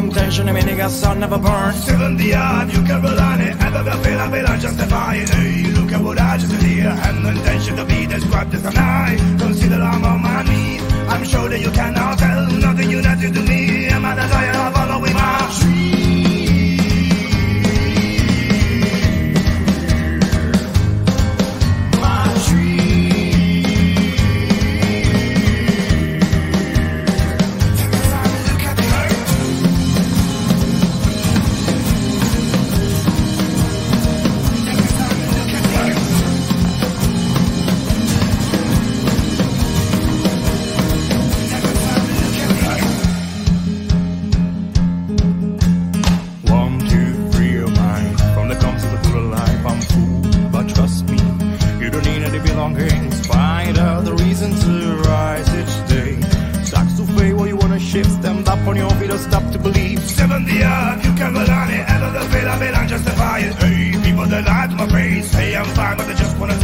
[0.00, 1.72] version of me nigga sun never burn.
[1.74, 3.60] 70 yard, you can rely on it.
[3.60, 5.28] Ever the feel I feel I justify it.
[5.28, 6.88] Hey, look at what I just did here.
[6.88, 9.16] And the intention to be described as a lie.
[9.38, 10.82] Consider I'm on my knees.
[11.08, 13.02] I'm sure that you cannot tell nothing you
[66.04, 66.63] but they just wanna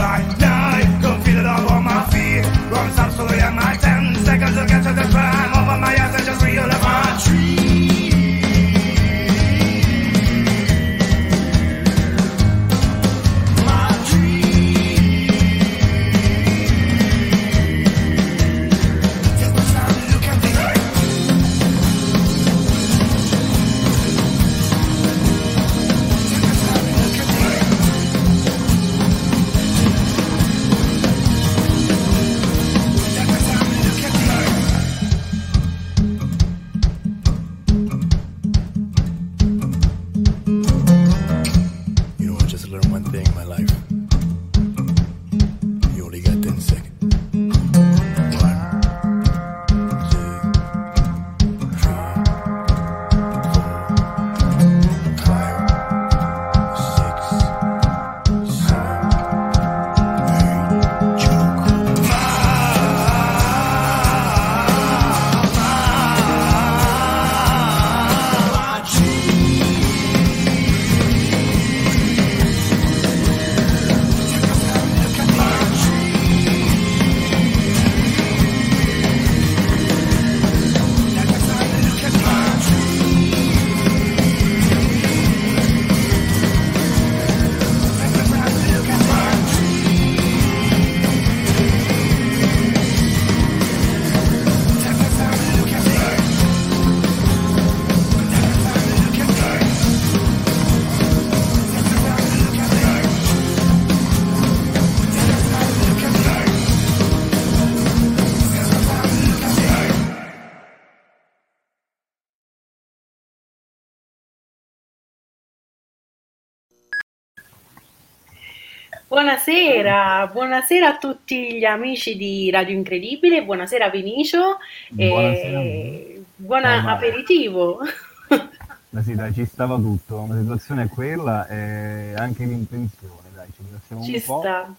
[119.14, 127.80] Buonasera, buonasera a tutti gli amici di Radio Incredibile, buonasera Vinicio Buonasera e buon aperitivo.
[128.90, 130.26] Ma sì, dai, ci stava tutto.
[130.28, 134.38] La situazione è quella e anche l'intenzione, dai, ci divertiamo Ci un po'.
[134.40, 134.74] sta.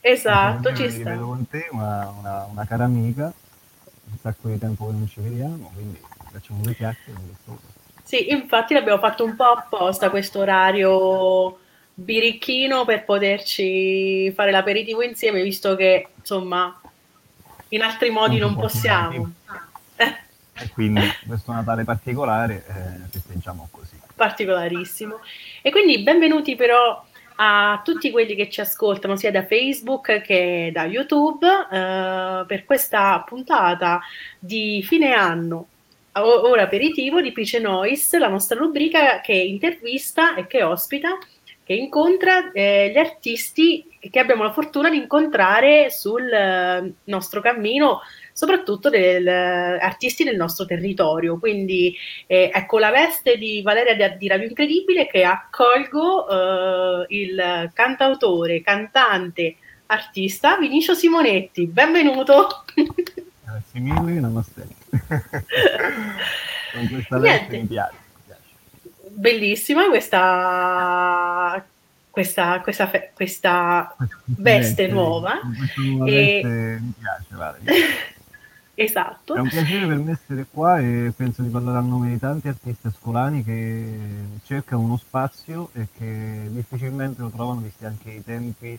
[0.00, 1.26] Esatto, Anche ci perché mi rivedo sta.
[1.26, 3.24] con te, una, una, una cara amica,
[4.04, 6.00] un sacco di tempo che non ci vediamo, quindi
[6.32, 7.20] facciamo due chiacchiere.
[8.02, 11.58] Sì, infatti l'abbiamo fatto un po' apposta questo orario
[11.98, 16.78] birichino per poterci fare l'aperitivo insieme, visto che insomma
[17.68, 19.32] in altri modi Non non possiamo.
[19.96, 23.98] E quindi questo Natale particolare eh, festeggiamo così.
[24.14, 25.20] particolarissimo.
[25.62, 27.02] E quindi benvenuti però
[27.36, 33.24] a tutti quelli che ci ascoltano sia da Facebook che da YouTube eh, per questa
[33.26, 34.00] puntata
[34.38, 35.68] di fine anno.
[36.18, 41.18] Ora aperitivo di Pice Nois, la nostra rubrica che intervista e che ospita,
[41.66, 48.02] che incontra eh, gli artisti che abbiamo la fortuna di incontrare sul eh, nostro cammino,
[48.32, 51.40] soprattutto del, eh, artisti del nostro territorio.
[51.40, 51.92] Quindi
[52.28, 58.62] eh, ecco la veste di Valeria di, di Radio Incredibile che accolgo eh, il cantautore,
[58.62, 61.66] cantante, artista Vinicio Simonetti.
[61.66, 62.62] Benvenuto.
[63.42, 64.68] Grazie mille, namaste.
[66.72, 67.18] Con questa Niente.
[67.18, 67.56] veste piace.
[67.56, 68.04] mi piace.
[69.18, 71.64] Bellissima questa,
[72.10, 73.96] questa, questa, questa
[74.26, 75.40] veste nuova.
[76.06, 77.60] E- veste mi piace, Vale.
[78.78, 79.34] Esatto.
[79.34, 82.48] È un piacere per me essere qua e penso di parlare a nome di tanti
[82.48, 83.98] artisti ascolani che
[84.44, 88.78] cercano uno spazio e che difficilmente lo trovano visti anche i tempi.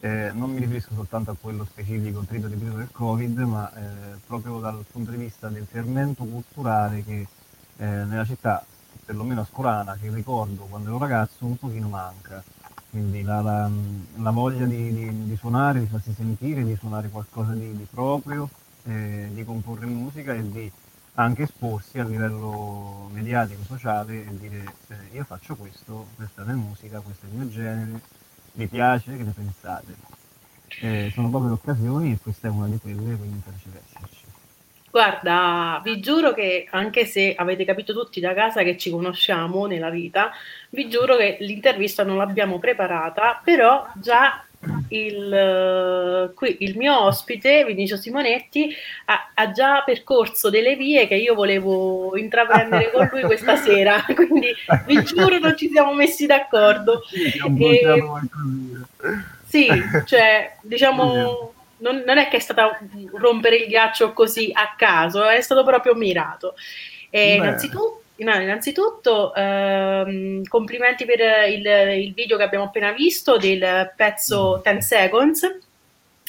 [0.00, 4.18] Eh, non mi riferisco soltanto a quello specifico trito di periodo del Covid, ma eh,
[4.26, 7.26] proprio dal punto di vista del fermento culturale che
[7.76, 8.64] eh, nella città
[9.08, 12.44] perlomeno scolana, che ricordo quando ero ragazzo, un pochino manca.
[12.90, 13.70] Quindi la, la,
[14.16, 18.50] la voglia di, di, di, suonare, di farsi sentire, di suonare qualcosa di, di proprio,
[18.84, 20.70] eh, di comporre musica e di
[21.14, 26.52] anche esporsi a livello mediatico, sociale e dire eh, io faccio questo, questa è la
[26.52, 28.02] musica, questo è il mio genere,
[28.52, 29.94] vi piace, che ne pensate?
[30.80, 34.17] Eh, sono proprio le occasioni e questa è una di quelle, quindi piace esserci.
[34.90, 39.90] Guarda, vi giuro che anche se avete capito tutti da casa che ci conosciamo nella
[39.90, 40.30] vita,
[40.70, 44.42] vi giuro che l'intervista non l'abbiamo preparata, però già
[44.88, 48.74] il, qui, il mio ospite, Vinicio Simonetti,
[49.06, 54.52] ha, ha, già percorso delle vie che io volevo intraprendere con lui questa sera, quindi
[54.86, 57.02] vi giuro non ci siamo messi d'accordo.
[57.58, 58.02] E,
[59.46, 59.68] sì,
[60.06, 62.78] cioè, diciamo non, non, è che è stata
[63.14, 66.54] rompere il ghiaccio così a caso, è stato proprio mirato.
[67.10, 71.66] E innanzitutto, innanzitutto ehm, complimenti per il,
[72.04, 74.80] il, video che abbiamo appena visto del pezzo 10 mm.
[74.80, 75.58] Seconds.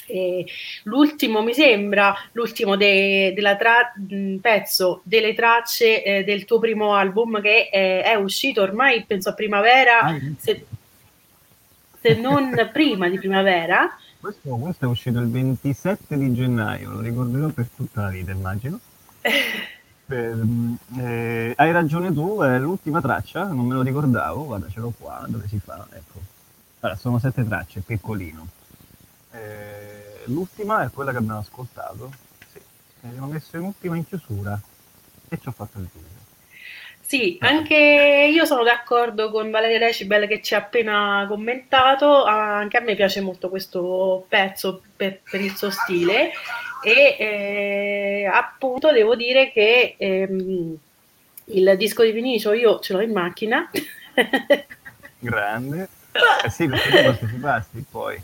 [0.06, 0.44] E
[0.84, 6.94] l'ultimo mi sembra l'ultimo de, della tra, mm, pezzo delle tracce eh, del tuo primo
[6.94, 10.66] album che è, è, uscito ormai penso a primavera se,
[12.00, 17.48] se non prima di primavera questo, questo, è uscito il 27 di gennaio, lo ricorderò
[17.48, 18.78] per tutta la vita, immagino.
[19.22, 20.34] eh,
[20.98, 25.24] eh, hai ragione tu, è l'ultima traccia, non me lo ricordavo, guarda ce l'ho qua,
[25.26, 26.20] dove si fa, ecco.
[26.80, 28.46] Allora, sono sette tracce, piccolino.
[29.32, 32.12] Eh, l'ultima è quella che abbiamo ascoltato,
[32.52, 32.60] sì,
[33.00, 34.60] l'abbiamo messo in ultima in chiusura
[35.28, 36.09] e ci ho fatto il video.
[37.10, 37.74] Sì, anche
[38.32, 43.20] io sono d'accordo con Valeria Decibel che ci ha appena commentato, anche a me piace
[43.20, 46.30] molto questo pezzo per, per il suo stile
[46.84, 50.76] e eh, appunto devo dire che ehm,
[51.46, 53.68] il disco di Vinicio io ce l'ho in macchina.
[55.18, 55.88] Grande.
[56.44, 58.22] Eh sì, perché tu passi poi.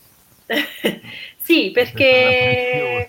[1.43, 3.05] sì, perché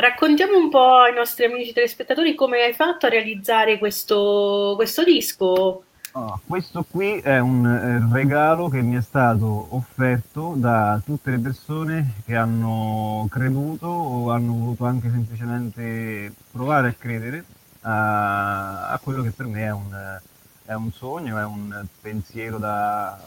[0.00, 5.82] Raccontiamo un po' ai nostri amici telespettatori come hai fatto a realizzare questo, questo disco.
[6.12, 11.38] Oh, questo qui è un eh, regalo che mi è stato offerto da tutte le
[11.40, 17.44] persone che hanno creduto o hanno voluto anche semplicemente provare a credere
[17.80, 20.20] a, a quello che per me è un,
[20.64, 23.18] è un, sogno, è un pensiero da,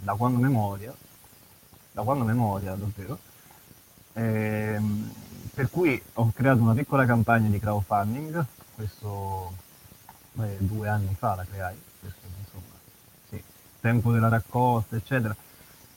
[0.00, 0.92] da quando memoria,
[1.92, 3.18] da quando memoria davvero.
[4.14, 5.12] Ehm,
[5.58, 8.44] per cui ho creato una piccola campagna di crowdfunding,
[8.76, 9.52] questo
[10.34, 12.74] beh, due anni fa la creai, questo, insomma,
[13.28, 13.42] sì,
[13.80, 15.34] tempo della raccolta, eccetera,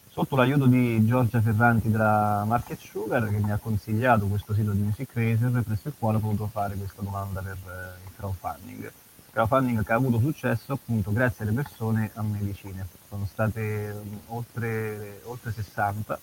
[0.10, 4.82] sotto l'aiuto di Giorgia Ferranti della Market Sugar che mi ha consigliato questo sito di
[4.82, 8.92] Music Racer presso il quale ho potuto fare questa domanda per eh, il crowdfunding.
[9.32, 12.88] Crowdfunding che ha avuto successo appunto grazie alle persone a me vicine.
[13.08, 16.20] Sono state um, oltre, oltre 60,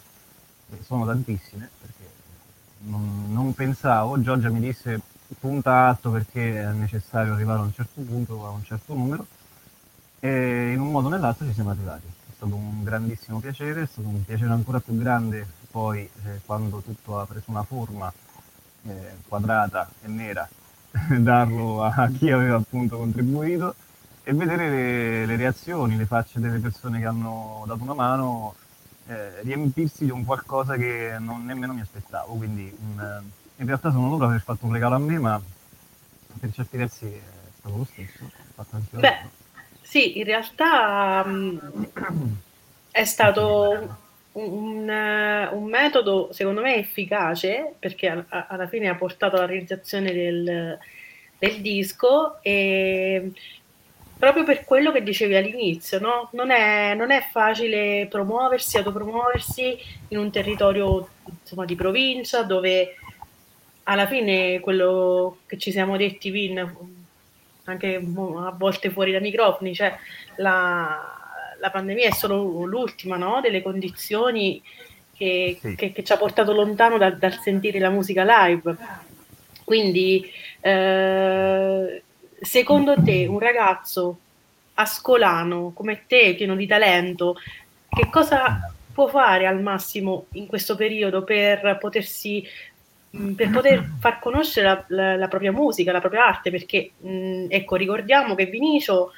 [0.82, 2.17] sono tantissime perché
[2.86, 5.00] non, pensavo, Giorgia mi disse
[5.38, 9.26] punta alto perché è necessario arrivare a un certo punto, a un certo numero,
[10.20, 12.06] e in un modo o nell'altro ci siamo arrivati.
[12.06, 16.80] È stato un grandissimo piacere, è stato un piacere ancora più grande poi eh, quando
[16.80, 18.12] tutto ha preso una forma
[18.84, 20.48] eh, quadrata e nera,
[21.18, 23.74] darlo a chi aveva appunto contribuito
[24.22, 28.54] e vedere le, le reazioni, le facce delle persone che hanno dato una mano
[29.08, 32.34] eh, riempirsi di un qualcosa che non nemmeno mi aspettavo.
[32.34, 35.40] Quindi un, eh, in realtà sono loro aver fatto un regalo a me, ma
[36.38, 37.20] per certi versi è
[37.58, 38.30] stato lo stesso.
[38.90, 39.18] Beh,
[39.80, 41.86] sì, in realtà um,
[42.90, 43.96] è stato
[44.32, 50.12] un, un, metodo secondo me efficace perché a, a, alla fine ha portato alla realizzazione
[50.12, 50.78] del,
[51.38, 53.32] del disco e
[54.18, 56.28] proprio per quello che dicevi all'inizio, no?
[56.32, 61.08] non, è, non, è, facile promuoversi, autopromuoversi in un territorio
[61.40, 62.96] insomma, di provincia dove
[63.84, 66.76] alla fine quello che ci siamo detti, Vin,
[67.64, 69.96] anche a volte fuori dai microfoni, cioè
[70.36, 71.00] la,
[71.60, 73.40] la pandemia è solo l'ultima no?
[73.40, 74.60] delle condizioni
[75.14, 75.74] che, sì.
[75.76, 78.76] che, che, ci ha portato lontano da, dal sentire la musica live.
[79.64, 80.28] Quindi
[80.60, 82.02] eh,
[82.40, 84.18] secondo te un ragazzo
[84.74, 87.36] ascolano come te, pieno di talento,
[87.88, 92.44] che cosa può fare al massimo in questo periodo per potersi
[93.16, 97.10] mm, per poter far conoscere la, la, la propria musica, la propria arte, perché mh,
[97.10, 99.12] mm, ecco, ricordiamo che Vinicio,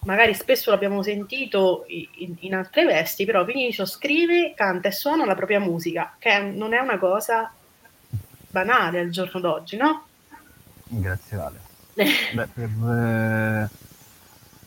[0.00, 5.34] magari spesso l'abbiamo sentito in, in, altre vesti, però Vinicio scrive, canta e suona la
[5.34, 7.52] propria musica, che non è una cosa
[8.48, 10.06] banale al giorno d'oggi, no?
[10.84, 11.69] Grazie Vale.
[12.32, 13.68] Beh, per, eh,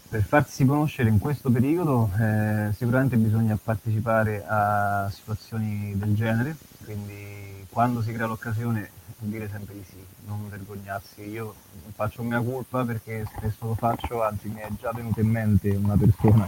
[0.07, 7.65] per farsi conoscere in questo periodo eh, sicuramente bisogna partecipare a situazioni del genere, quindi
[7.69, 11.27] quando si crea l'occasione dire sempre di sì, non vergognarsi.
[11.27, 11.55] Io
[11.95, 15.97] faccio mia colpa perché spesso lo faccio, anzi mi è già venuta in mente una
[15.97, 16.47] persona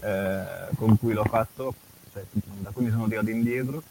[0.00, 1.74] eh, con cui l'ho fatto,
[2.14, 2.24] cioè,
[2.60, 3.82] da cui mi sono tirato indietro,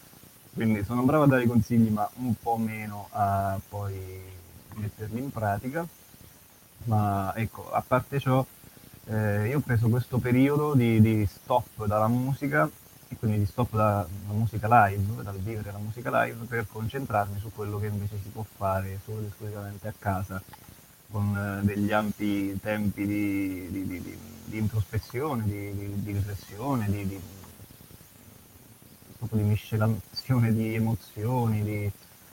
[0.52, 4.22] quindi sono bravo a dare consigli ma un po' meno a poi
[4.74, 5.86] metterli in pratica.
[6.84, 8.44] Ma ecco, a parte ciò,
[9.06, 12.68] eh, io ho preso questo periodo di, di, stop dalla musica
[13.08, 17.50] e quindi di stop dalla musica live, dal vivere la musica live per concentrarmi su
[17.54, 20.42] quello che invece si può fare solo ed esclusivamente a casa
[21.10, 27.20] con eh, degli ampi tempi di, di, di, introspezione, di, riflessione, di
[29.30, 31.90] miscelazione di emozioni,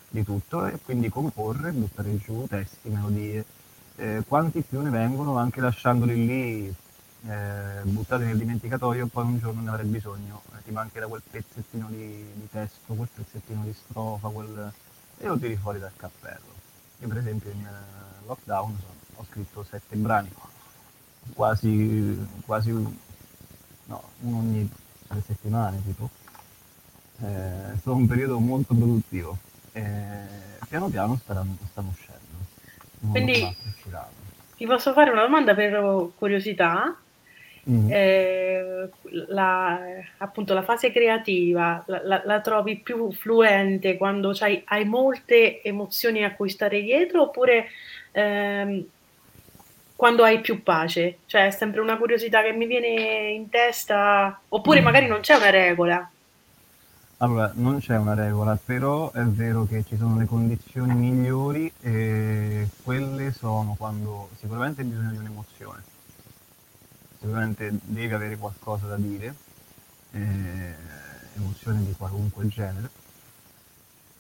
[0.10, 3.46] di, tutto e quindi comporre, buttare giù testi, melodie
[4.02, 6.76] eh, quanti più ne vengono, anche lasciandoli lì
[7.28, 11.88] eh, buttati nel dimenticatoio, poi un giorno ne avrai bisogno, eh, ti mancherà quel pezzettino
[11.90, 14.74] di, di, testo, quel pezzettino di strofa, quel...
[15.20, 16.50] e lo tiri fuori dal cappello.
[17.00, 18.76] Io per esempio in uh, lockdown
[19.18, 20.32] ho scritto sette brani,
[21.34, 24.72] quasi, quasi no, uno ogni
[25.08, 26.10] tre settimane tipo.
[27.20, 29.38] Eh, è stato un periodo molto produttivo.
[29.74, 30.26] Eh,
[30.68, 32.41] piano piano stanno, stanno uscendo.
[33.10, 33.56] Quindi
[34.56, 36.96] ti posso fare una domanda per curiosità.
[37.70, 37.88] Mm.
[37.92, 38.90] Eh,
[39.28, 39.80] la,
[40.18, 46.24] appunto la fase creativa la, la, la trovi più fluente quando hai, hai, molte emozioni
[46.24, 47.68] a cui stare dietro oppure
[48.14, 48.84] ehm,
[49.96, 51.20] quando hai più pace?
[51.28, 54.84] Cioè è sempre una curiosità che mi viene in testa oppure mm.
[54.84, 56.12] magari non c'è una regola?
[57.22, 62.68] Allora, non c'è una regola, però è vero che ci sono le condizioni migliori e
[62.82, 65.84] quelle sono quando sicuramente hai bisogno di un'emozione,
[67.20, 69.36] sicuramente devi avere qualcosa da dire,
[70.14, 70.74] eh,
[71.36, 72.90] emozione di qualunque genere,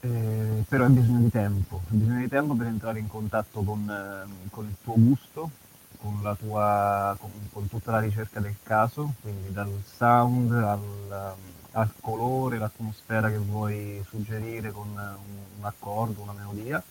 [0.01, 3.89] eh, però hai bisogno di tempo, hai bisogno di tempo per entrare in contatto con,
[3.89, 5.49] eh, con il tuo gusto,
[5.97, 11.35] con, tua, con, con, tutta la ricerca del caso, quindi dal sound al
[11.73, 16.83] al colore, l'atmosfera che vuoi suggerire con un, accordo, una melodia.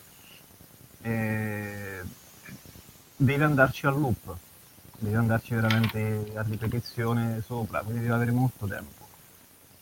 [1.03, 2.01] E
[3.17, 4.37] devi andarci al loop,
[4.99, 9.07] devi andarci veramente a ripetizione sopra, quindi devi avere molto tempo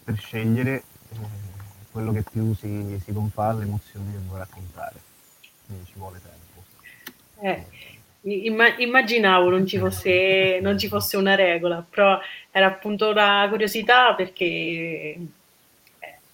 [0.05, 1.17] per scegliere eh,
[1.91, 5.01] quello che più si, si confà all'emozione che vuoi raccontare.
[5.67, 6.65] Quindi ci vuole tempo.
[7.41, 12.19] Eh, immaginavo non ci, fosse, non ci fosse una regola, però
[12.51, 15.19] era appunto una curiosità perché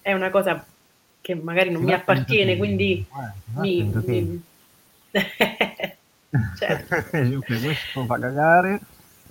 [0.01, 0.65] è una cosa
[1.21, 4.43] che magari non mi appartiene, quindi eh, mi, mi...
[6.57, 7.03] certo.
[7.45, 8.79] questo fa cagare,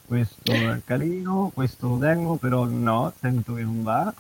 [0.07, 4.13] questo è carino, questo lo tengo, però no, sento che non va.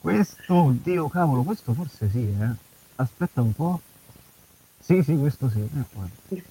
[0.00, 2.64] Questo, oddio, cavolo, questo forse sì, eh.
[2.96, 3.80] Aspetta un po'.
[4.80, 5.60] Sì, sì, questo sì.
[5.60, 6.42] Eh,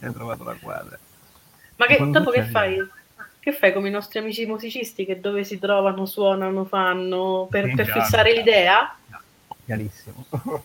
[0.00, 0.98] hai trovato la quadra.
[1.76, 2.76] Ma che, dopo che fai?
[3.38, 7.86] Che fai come i nostri amici musicisti che dove si trovano, suonano, fanno per, per
[7.86, 8.96] fissare l'idea?
[9.64, 10.26] Chiarissimo.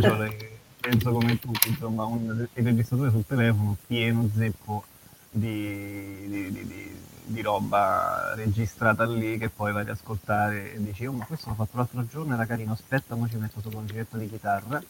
[0.00, 4.84] Io le, penso come tutti, insomma, un, registratore sul telefono pieno zeppo
[5.30, 11.12] di, di, di, di, roba registrata lì che poi vai ad ascoltare e dici oh
[11.12, 14.16] ma questo l'ho fatto l'altro giorno, era carino, aspetta, ora ci metto sopra un giretto
[14.16, 14.82] di chitarra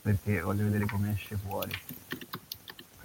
[0.00, 1.72] perché voglio vedere come esce fuori.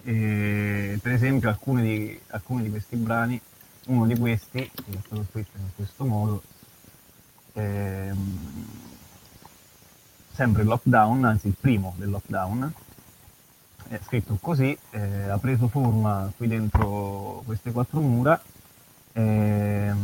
[0.04, 3.40] E, per esempio alcuni di, alcuni di, questi brani,
[3.88, 6.44] uno di questi, che è stato scritto in questo modo,
[7.54, 8.40] ehm,
[10.32, 12.74] sempre lockdown, anzi il primo del lockdown,
[13.90, 18.40] è scritto così, eh, ha preso forma qui dentro queste quattro mura
[19.14, 19.98] ehm,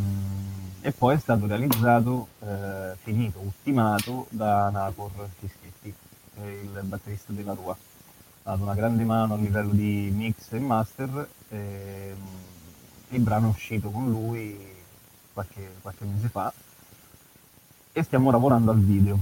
[0.81, 5.93] e poi è stato realizzato, eh, finito, ultimato da Nacor Fischetti,
[6.41, 7.77] il batterista della Rua
[8.45, 11.27] dato una grande mano a livello di mix e master.
[11.49, 12.17] E, ehm,
[13.09, 14.55] il brano è uscito con lui
[15.33, 16.53] qualche, qualche mese fa
[17.91, 19.17] e stiamo lavorando al video.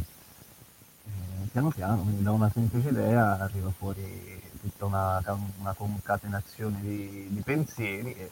[1.06, 5.24] E, piano piano, quindi da una semplice idea arriva fuori tutta una,
[5.60, 8.30] una concatenazione di, di pensieri e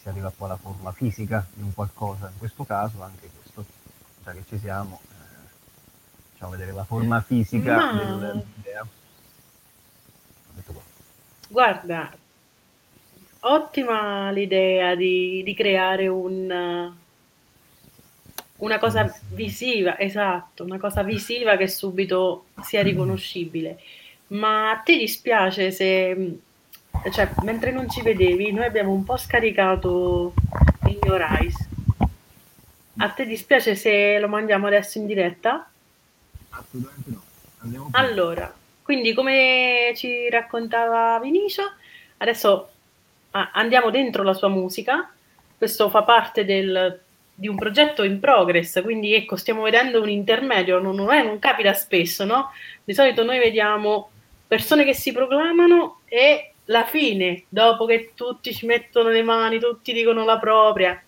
[0.00, 3.64] si arriva poi alla forma fisica di un qualcosa, in questo caso anche questo,
[4.24, 5.00] già che ci siamo,
[6.38, 8.16] facciamo vedere la forma fisica Ma...
[8.20, 8.86] dell'idea.
[11.48, 12.14] Guarda,
[13.40, 16.92] ottima l'idea di, di creare un,
[18.56, 23.80] una cosa visiva, esatto, una cosa visiva che subito sia riconoscibile.
[24.28, 26.38] Ma a te dispiace se
[27.10, 30.34] cioè, mentre non ci vedevi, noi abbiamo un po' scaricato
[30.86, 31.68] In Your Eyes.
[32.98, 35.68] A te dispiace se lo mandiamo adesso in diretta?
[36.58, 37.22] Assolutamente no.
[37.60, 41.62] Andiamo Allora, quindi come ci raccontava Vinicio,
[42.18, 42.70] adesso
[43.30, 45.10] ah, andiamo dentro la sua musica.
[45.56, 47.00] Questo fa parte del,
[47.34, 51.38] di un progetto in progress, quindi ecco, stiamo vedendo un intermedio, non, non, è, non
[51.38, 52.52] capita spesso, no?
[52.84, 54.10] Di solito noi vediamo
[54.46, 59.92] persone che si proclamano e la fine, dopo che tutti ci mettono le mani, tutti
[59.92, 61.02] dicono la propria.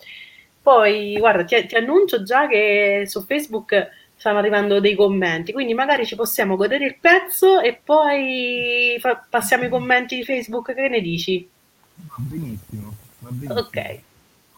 [0.63, 3.89] Poi, guarda, ti, ti annuncio già che su Facebook
[4.21, 9.65] stanno arrivando dei commenti, quindi magari ci possiamo godere il pezzo e poi fa- passiamo
[9.65, 11.49] i commenti di Facebook, che ne dici?
[11.95, 13.61] Va benissimo, va benissimo.
[13.61, 14.01] Ok,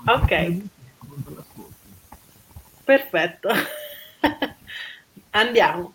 [0.06, 0.56] ok.
[2.82, 3.50] Perfetto.
[5.30, 5.94] Andiamo.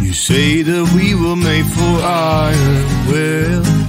[0.00, 3.79] You say that we were made for iron Well,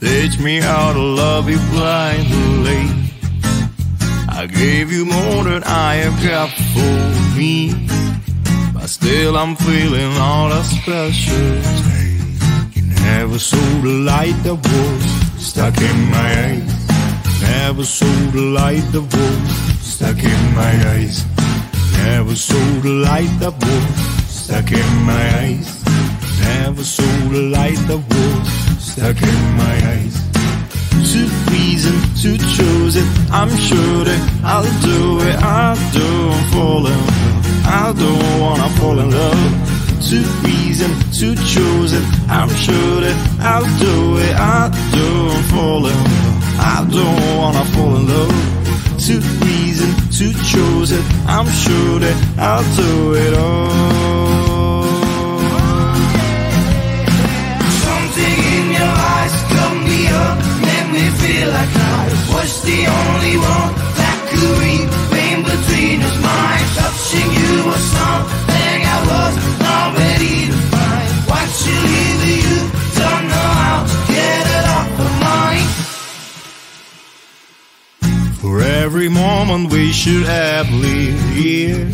[0.00, 3.00] teach me how to love you blindly
[4.40, 7.86] I gave you more than I have got for me.
[8.72, 15.44] But still I'm feeling all the special taste You never saw the light that was
[15.44, 16.72] stuck in my eyes.
[17.42, 21.22] Never saw the light that was stuck in my eyes.
[21.98, 25.84] Never saw the light that was stuck in my eyes.
[26.40, 30.16] Never saw the light that was stuck in my eyes.
[31.12, 31.20] To
[31.52, 35.36] reason, to choose it, I'm sure that I'll do it.
[35.36, 37.66] I don't fall in love.
[37.66, 39.42] I don't wanna fall in love.
[40.08, 40.90] To reason,
[41.20, 44.34] to choose it, I'm sure that I'll do it.
[44.34, 46.58] I don't fall in love.
[46.58, 48.34] I don't wanna fall in love.
[49.06, 49.14] To
[49.44, 53.99] reason, to choose it, I'm sure that I'll do it all.
[80.00, 81.86] Should have lived here.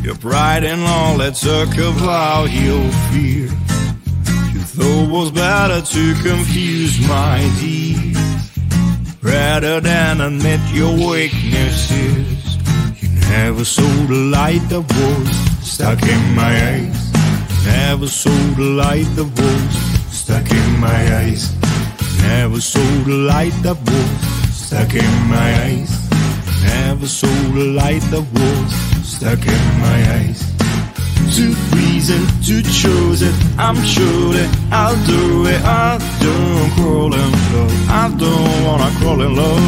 [0.00, 3.50] Your pride and all that about your fear.
[4.52, 8.16] You thought was better to confuse my deeds
[9.22, 12.58] rather than admit your weaknesses.
[13.02, 17.12] You never saw the light that was stuck in my eyes.
[17.64, 21.52] Never saw the light that was stuck in my eyes.
[22.22, 26.05] Never saw the light that was stuck in my eyes.
[26.66, 28.68] Never saw the light that was
[29.06, 30.40] stuck in my eyes.
[31.36, 35.60] To reason, to choose it, I'm sure that I'll do it.
[35.64, 39.66] I don't crawl in love, I don't wanna crawl in love.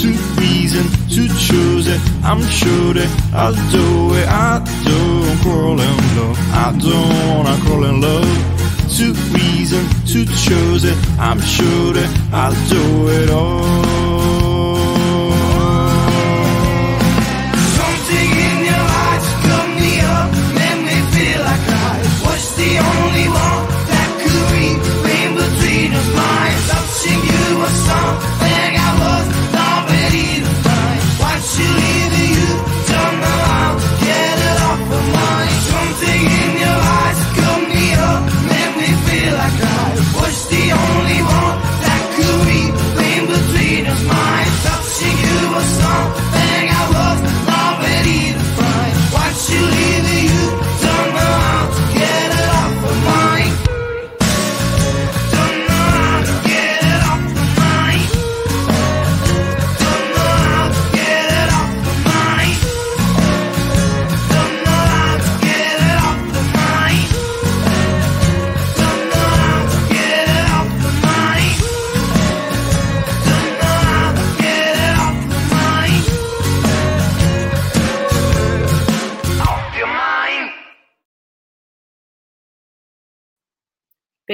[0.00, 0.08] To
[0.40, 4.28] reason, to choose it, I'm sure that I'll do it.
[4.28, 8.54] I don't crawl in love, I don't wanna crawl in love.
[8.96, 14.03] To reason, to choose it, I'm sure that I'll do it all.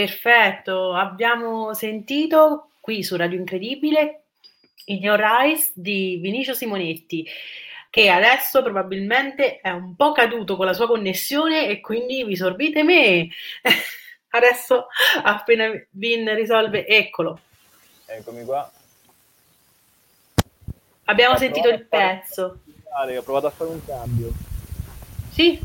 [0.04, 4.22] Perfetto, abbiamo sentito qui su Radio Incredibile
[4.86, 7.28] In Your Eyes di Vinicio Simonetti,
[7.90, 12.82] che adesso probabilmente è un po' caduto con la sua connessione e quindi vi sorbite
[12.82, 13.28] me.
[14.30, 14.86] Adesso
[15.22, 17.38] appena Vin risolve, eccolo.
[18.06, 18.72] Eccomi qua.
[21.04, 22.60] Abbiamo Ah, sentito il fare- pezzo.
[22.64, 24.32] migliorare, ho provato a fare un cambio,
[25.30, 25.60] Sì?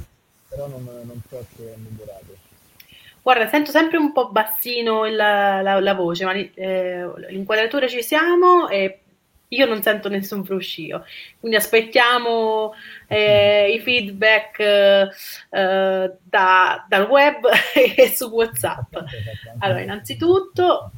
[0.49, 2.34] però non, non so se è migliorato.
[3.25, 8.03] Guarda, sento sempre un po' bassino il- la, la voce, ma li- eh, l'inquadratura ci
[8.03, 8.99] siamo e
[9.47, 11.03] io non sento nessun fruscio.
[11.39, 12.75] Quindi aspettiamo
[13.07, 17.47] eh, i feedback eh, da- dal web
[17.95, 18.93] e su WhatsApp.
[19.57, 20.91] Allora, innanzitutto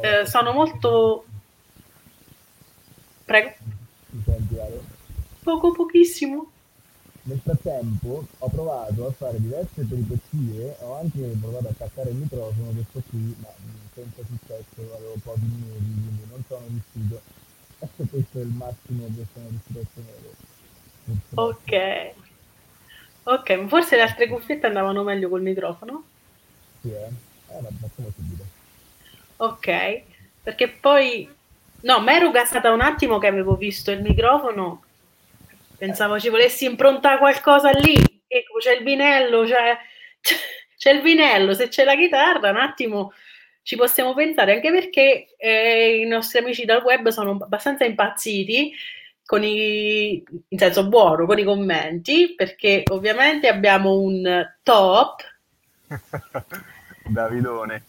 [0.00, 1.24] eh, sono molto...
[3.26, 3.52] Prego,
[5.42, 6.52] poco, pochissimo.
[7.26, 12.70] Nel frattempo ho provato a fare diverse peripezie, ho anche provato a attaccare il microfono
[12.72, 13.48] questo qui, ma
[13.94, 17.20] senza successo, avevo pochi minuti, quindi non sono riuscito.
[17.78, 20.32] E questo è il massimo che sono riuscito a ottenere.
[21.34, 22.12] Ok.
[23.26, 26.04] Ok, forse le altre cuffiette andavano meglio col microfono?
[26.82, 27.08] Sì, eh?
[27.48, 28.44] Eh, facciamo subito.
[29.38, 30.02] Ok,
[30.42, 31.28] perché poi...
[31.80, 34.83] No, mi ero gasata un attimo che avevo visto il microfono,
[35.86, 37.94] pensavo ci volessi improntare qualcosa lì,
[38.26, 39.76] ecco, c'è il vinello, c'è,
[40.78, 43.12] c'è il vinello, se c'è la chitarra, un attimo
[43.62, 48.72] ci possiamo pensare, anche perché eh, i nostri amici dal web sono abbastanza impazziti,
[49.24, 55.22] con i, in senso buono, con i commenti, perché ovviamente abbiamo un top
[57.08, 57.84] Davidone.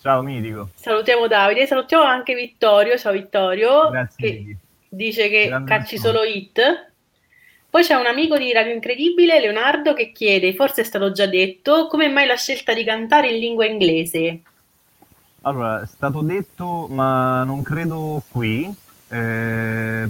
[0.00, 0.70] Ciao Mitico.
[0.74, 2.98] Salutiamo Davide, salutiamo anche Vittorio.
[2.98, 4.56] Ciao Vittorio, Grazie che
[4.88, 6.92] dice che Grande cacci solo hit.
[7.74, 11.88] Poi c'è un amico di Radio Incredibile, Leonardo, che chiede, forse è stato già detto,
[11.88, 14.42] come mai la scelta di cantare in lingua inglese?
[15.40, 18.72] Allora, è stato detto, ma non credo qui.
[19.08, 20.08] Eh,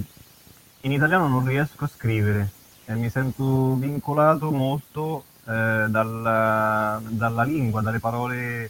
[0.81, 2.49] in italiano non riesco a scrivere
[2.85, 8.69] e mi sento vincolato molto eh, dalla, dalla lingua, dalle parole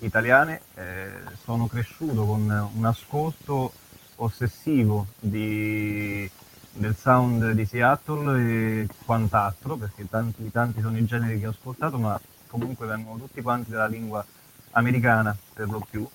[0.00, 0.60] italiane.
[0.74, 1.08] Eh,
[1.42, 3.72] sono cresciuto con un ascolto
[4.16, 6.30] ossessivo di-
[6.74, 11.98] del sound di Seattle e quant'altro, perché tanti, tanti sono i generi che ho ascoltato,
[11.98, 14.24] ma comunque vengono tutti quanti dalla lingua
[14.72, 16.06] americana per lo più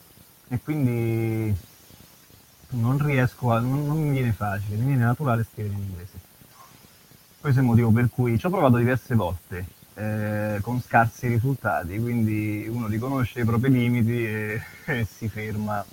[0.50, 1.56] e quindi
[2.72, 6.20] non riesco a, non, non mi viene facile, mi viene naturale scrivere in inglese.
[7.40, 12.00] Questo è il motivo per cui ci ho provato diverse volte eh, con scarsi risultati,
[12.00, 15.86] quindi uno riconosce i propri limiti e, e si ferma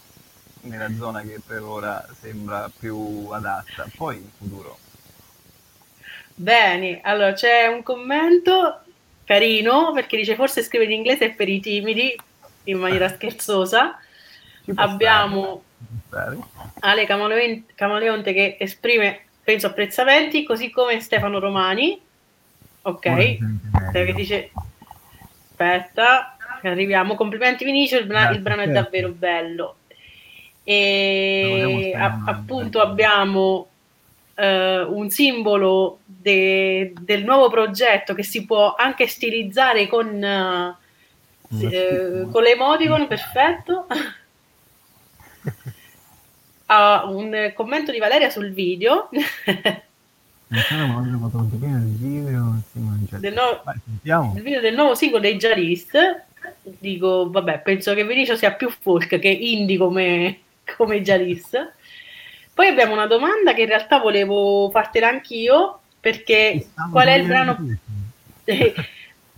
[0.69, 3.87] nella zona che per ora sembra più adatta.
[3.97, 4.79] Poi in futuro
[6.39, 8.81] Bene, allora c'è un commento
[9.25, 12.15] carino perché dice forse scrivere in inglese è per i timidi
[12.65, 13.99] in maniera scherzosa.
[14.75, 15.63] Abbiamo
[16.07, 16.37] stare.
[16.81, 21.99] Ale Camaleon- Camaleonte che esprime, penso, apprezzamenti, così come Stefano Romani.
[22.83, 23.39] Ok,
[23.93, 24.51] che dice
[25.49, 27.15] aspetta, arriviamo.
[27.15, 29.77] Complimenti Vinicio, il, bra- il brano è davvero bello.
[30.69, 33.69] E a- appunto abbiamo
[34.35, 40.77] eh, un simbolo de- del nuovo progetto che si può anche stilizzare con, eh,
[41.71, 43.87] eh, con le emoticon, perfetto.
[46.69, 49.09] Ah, un commento di Valeria sul video
[53.21, 53.63] del no-
[54.33, 55.97] del video del nuovo singolo dei Jalist.
[56.63, 60.41] Dico, vabbè, penso che Vinicio sia più folk che indie come,
[60.77, 61.73] come i Jalist.
[62.53, 67.57] Poi abbiamo una domanda che in realtà volevo fartela anch'io, perché qual è brano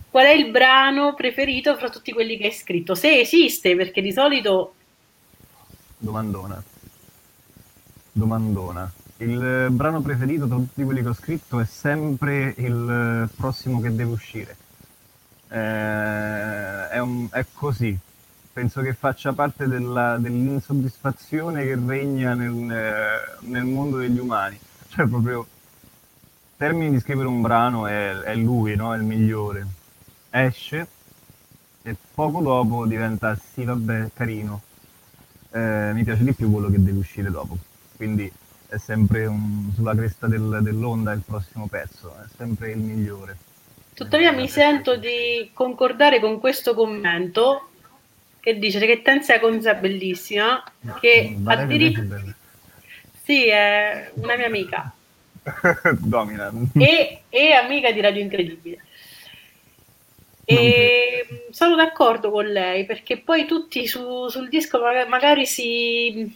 [0.09, 2.95] qual è il brano preferito fra tutti quelli che hai scritto?
[2.95, 4.73] Se esiste, perché di solito
[6.01, 6.63] Domandona.
[8.13, 8.91] Domandona.
[9.17, 13.81] Il eh, brano preferito tra tutti quelli che ho scritto è sempre il eh, prossimo
[13.81, 14.55] che deve uscire.
[15.49, 17.97] Eh, è, un- è così.
[18.59, 22.51] Penso che faccia parte della- dell'insoddisfazione che regna nel,
[23.39, 24.59] nel mondo degli umani.
[24.89, 25.47] Cioè, proprio,
[26.57, 28.93] termini di scrivere un brano è, è lui, no?
[28.93, 29.65] È il migliore.
[30.29, 30.87] Esce
[31.83, 34.61] e poco dopo diventa, sì, vabbè, carino
[35.51, 37.57] eh, mi piace di più quello che deve uscire dopo.
[37.95, 38.29] Quindi
[38.67, 43.37] è sempre un- sulla cresta del- dell'onda il prossimo pezzo, è sempre il migliore.
[43.93, 47.68] Tuttavia mi sento di concordare con questo commento
[48.39, 50.63] che dice che Ten Seconds è bellissima,
[50.99, 52.21] che Valeria addirittura
[53.23, 54.91] sì, è una mia amica
[55.99, 56.51] Domina.
[56.73, 58.83] e, e amica di Radio Incredibile.
[60.45, 66.35] E sono d'accordo con lei perché poi tutti su- sul disco maga- magari si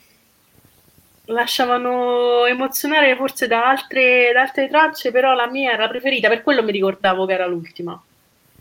[1.25, 6.43] lasciavano emozionare forse da altre, da altre tracce, però la mia era la preferita, per
[6.43, 7.99] quello mi ricordavo che era l'ultima.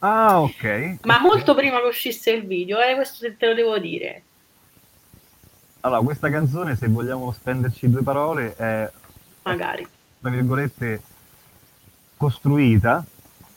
[0.04, 0.98] Ah, ok.
[1.04, 4.22] Ma molto prima che uscisse il video, eh, questo te- lo devo dire.
[5.80, 8.90] Allora, questa canzone, se vogliamo spenderci due parole, è,
[9.42, 9.86] Magari.
[10.20, 11.02] tra virgolette,
[12.16, 13.04] costruita,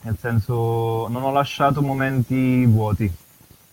[0.02, 3.12] nel senso non ho lasciato momenti vuoti,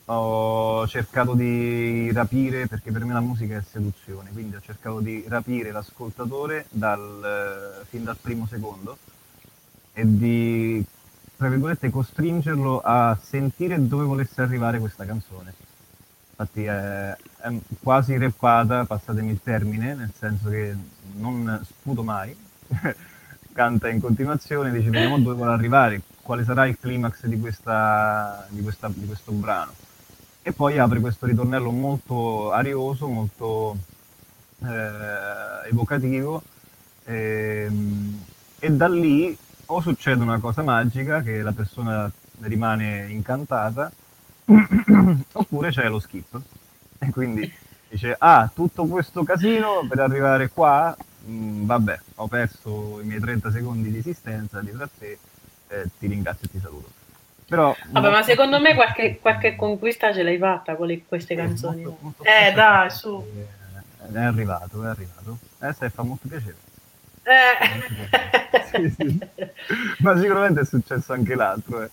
[0.06, 5.24] ho cercato di rapire, perché per me la musica è seduzione, quindi ho cercato di
[5.28, 8.98] rapire l'ascoltatore dal, eh, fin dal primo secondo
[9.94, 10.84] e di,
[11.44, 15.54] tra virgolette, costringerlo a sentire dove volesse arrivare questa canzone.
[16.30, 20.74] Infatti è, è quasi reppata, passatemi il termine, nel senso che
[21.16, 22.34] non sputo mai,
[23.52, 28.62] canta in continuazione, dice vediamo dove vuole arrivare, quale sarà il climax di, questa, di,
[28.62, 29.74] questa, di questo brano
[30.42, 33.78] e poi apre questo ritornello molto arioso, molto
[34.62, 36.42] eh, evocativo
[37.06, 38.24] ehm,
[38.60, 39.38] e, da lì
[39.74, 43.92] o succede una cosa magica che la persona rimane incantata
[45.34, 46.40] oppure c'è lo skip
[47.00, 47.52] e quindi
[47.90, 50.96] dice ah tutto questo casino per arrivare qua
[51.28, 55.18] mm, vabbè ho perso i miei 30 secondi di esistenza dietro a te
[55.70, 56.92] eh, ti ringrazio e ti saluto
[57.46, 61.84] però, Vabbè, ma secondo me qualche, qualche conquista ce l'hai fatta con le, queste canzoni.
[61.84, 63.24] Molto, molto eh, dai, su.
[64.12, 65.38] È arrivato, è arrivato.
[65.60, 66.56] Eh, fa molto piacere.
[67.24, 68.72] Eh.
[68.72, 69.20] sì, sì.
[70.00, 71.84] Ma sicuramente è successo anche l'altro.
[71.84, 71.90] Eh.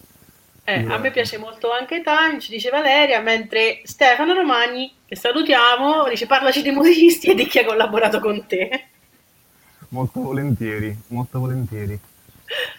[0.64, 6.08] Eh, a me piace molto anche Time, ci dice Valeria, mentre Stefano Romagni, che salutiamo,
[6.08, 8.86] dice parlaci dei musicisti e di chi ha collaborato con te.
[9.88, 11.98] Molto volentieri, molto volentieri.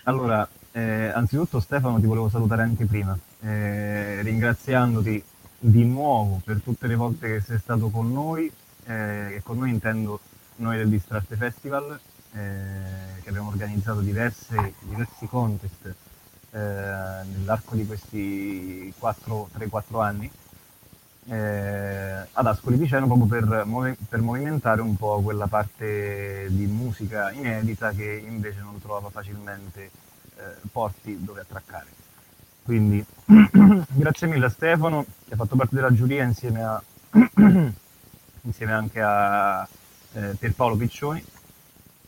[0.04, 5.24] Allora, eh, anzitutto Stefano ti volevo salutare anche prima, eh, ringraziandoti
[5.60, 8.50] di nuovo per tutte le volte che sei stato con noi,
[8.86, 10.20] eh, e con noi intendo
[10.58, 12.00] noi del Distratte Festival,
[12.34, 15.86] eh, che abbiamo organizzato diverse, diversi contest
[16.52, 20.32] eh, nell'arco di questi 3-4 anni
[21.30, 23.68] eh, ad Ascoli Piceno proprio per,
[24.10, 29.92] per, movimentare un po' quella parte di musica inedita che invece non trovava facilmente
[30.36, 32.00] eh, porti dove attraccare.
[32.64, 33.04] Quindi
[33.94, 36.82] grazie mille a Stefano che ha fatto parte della giuria insieme, a,
[38.42, 39.68] insieme anche a
[40.14, 41.24] eh, Pierpaolo Piccioni.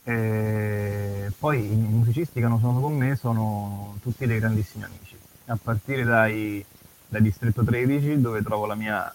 [0.04, 5.58] E poi i musicisti che hanno suonato con me sono tutti dei grandissimi amici, a
[5.60, 6.64] partire dai,
[7.08, 9.12] dai Distretto 13 dove trovo la mia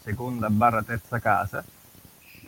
[0.00, 1.64] seconda barra terza casa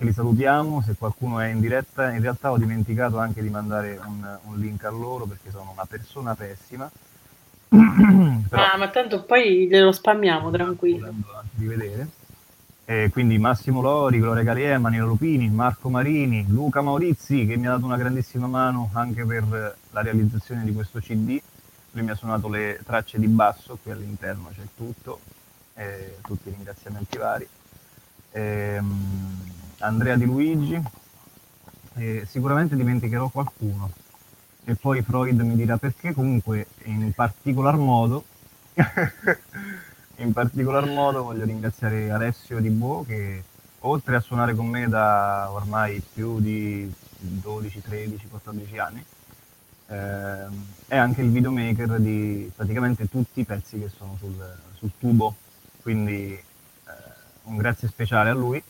[0.01, 4.01] che li salutiamo, se qualcuno è in diretta, in realtà ho dimenticato anche di mandare
[4.03, 6.91] un, un link a loro perché sono una persona pessima.
[7.69, 11.13] Però, ah, ma tanto poi glielo spammiamo, tranquillo.
[11.51, 12.09] Di vedere.
[12.91, 17.71] E quindi Massimo Lori, Gloria Galie, Manilo Lupini, Marco Marini, Luca Maurizi che mi ha
[17.71, 21.41] dato una grandissima mano anche per la realizzazione di questo CD.
[21.93, 25.21] Lui mi ha suonato le tracce di basso, qui all'interno c'è tutto,
[26.23, 27.47] tutti i ringraziamenti vari.
[28.33, 29.39] E, um,
[29.79, 30.83] Andrea Di Luigi,
[31.95, 33.89] eh, sicuramente dimenticherò qualcuno
[34.65, 38.25] e poi Freud mi dirà perché, comunque in particolar modo,
[40.23, 43.43] in particolar modo voglio ringraziare Alessio Di Bo che
[43.81, 49.05] oltre a suonare con me da ormai più di 12, 13, 14 anni,
[49.89, 50.47] eh,
[50.87, 55.35] è anche il videomaker di praticamente tutti i pezzi che sono sul, sul tubo,
[55.83, 56.43] quindi eh,
[57.45, 58.63] un grazie speciale a lui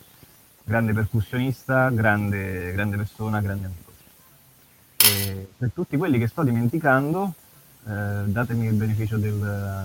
[0.63, 3.91] grande percussionista, grande, grande persona, grande amico.
[5.05, 7.35] E per tutti quelli che sto dimenticando,
[7.87, 9.39] eh, datemi il beneficio del,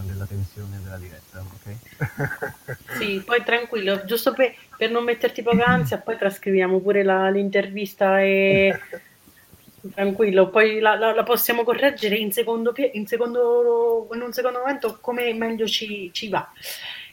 [0.05, 2.97] della tensione della diretta, ok?
[2.99, 8.21] sì, poi tranquillo, giusto per, per non metterti poca ansia, poi trascriviamo pure la, l'intervista
[8.21, 8.77] e
[9.93, 14.97] tranquillo, poi la, la, la, possiamo correggere in, secondo, in, secondo, in un secondo momento
[14.99, 16.51] come meglio ci, ci va.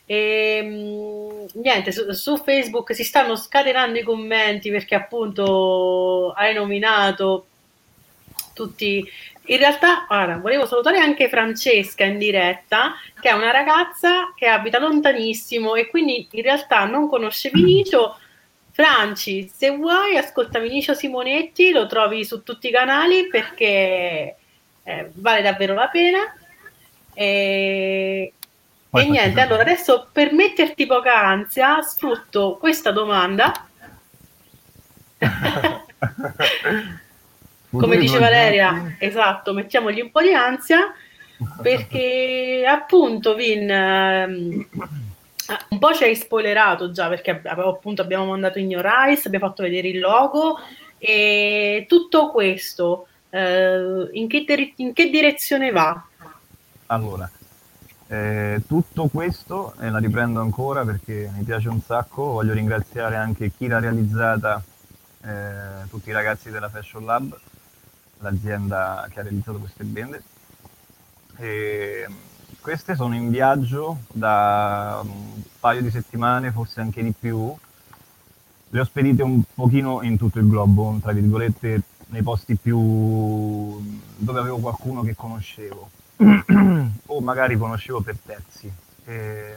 [0.05, 7.47] E, ehm, niente, su, su, Facebook si stanno scatenando i commenti perché appunto hai nominato
[8.53, 9.09] tutti.
[9.47, 14.79] In realtà, guarda, volevo salutare anche Francesca in diretta, che è una ragazza che abita
[14.79, 18.19] lontanissimo e quindi in realtà non conosce Vinicio.
[18.71, 24.37] Franci, se vuoi, ascolta Vinicio Simonetti, lo trovi su tutti i canali perché
[24.83, 26.35] eh, vale davvero la pena.
[27.13, 28.33] E,
[28.91, 33.53] e niente, allora adesso per metterti poca ansia sfrutto questa domanda.
[37.81, 40.93] Come dice Valeria, esatto, mettiamogli un po' di ansia
[41.61, 44.67] perché appunto Vin ehm,
[45.71, 49.63] un po' ci hai spoilerato già perché appunto abbiamo mandato in Your Eyes, abbiamo fatto
[49.63, 50.59] vedere il logo
[50.99, 56.05] e tutto questo eh, in, che, in che direzione va?
[56.87, 57.29] Allora,
[58.09, 63.51] eh, tutto questo, e la riprendo ancora perché mi piace un sacco, voglio ringraziare anche
[63.51, 64.63] chi l'ha realizzata,
[65.25, 67.35] eh, tutti i ragazzi della Fashion Lab,
[68.23, 70.23] l'azienda che ha realizzato queste bende.
[71.37, 72.07] E
[72.61, 77.55] queste sono in viaggio da un paio di settimane, forse anche di più.
[78.71, 83.81] Le ho spedite un pochino in tutto il globo, tra virgolette, nei posti più
[84.17, 85.91] dove avevo qualcuno che conoscevo
[87.07, 88.73] o magari conoscevo per terzi.
[89.05, 89.57] E...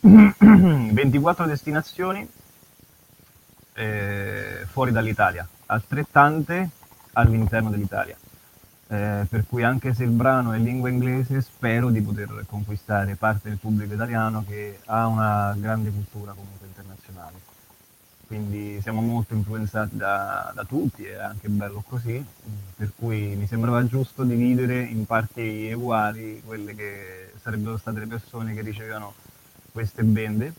[0.00, 2.26] 24 destinazioni
[3.74, 6.70] eh, fuori dall'Italia, altrettante
[7.12, 8.16] all'interno dell'Italia.
[8.88, 13.14] Eh, per cui anche se il brano è in lingua inglese spero di poter conquistare
[13.14, 17.48] parte del pubblico italiano che ha una grande cultura comunque internazionale.
[18.26, 22.24] Quindi siamo molto influenzati da, da tutti, è anche bello così,
[22.76, 28.54] per cui mi sembrava giusto dividere in parti uguali quelle che sarebbero state le persone
[28.54, 29.14] che ricevevano
[29.72, 30.52] queste bende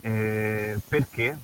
[0.00, 1.36] eh, perché,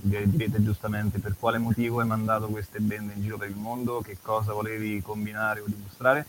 [0.00, 4.18] direte giustamente, per quale motivo hai mandato queste bende in giro per il mondo, che
[4.20, 6.26] cosa volevi combinare o dimostrare?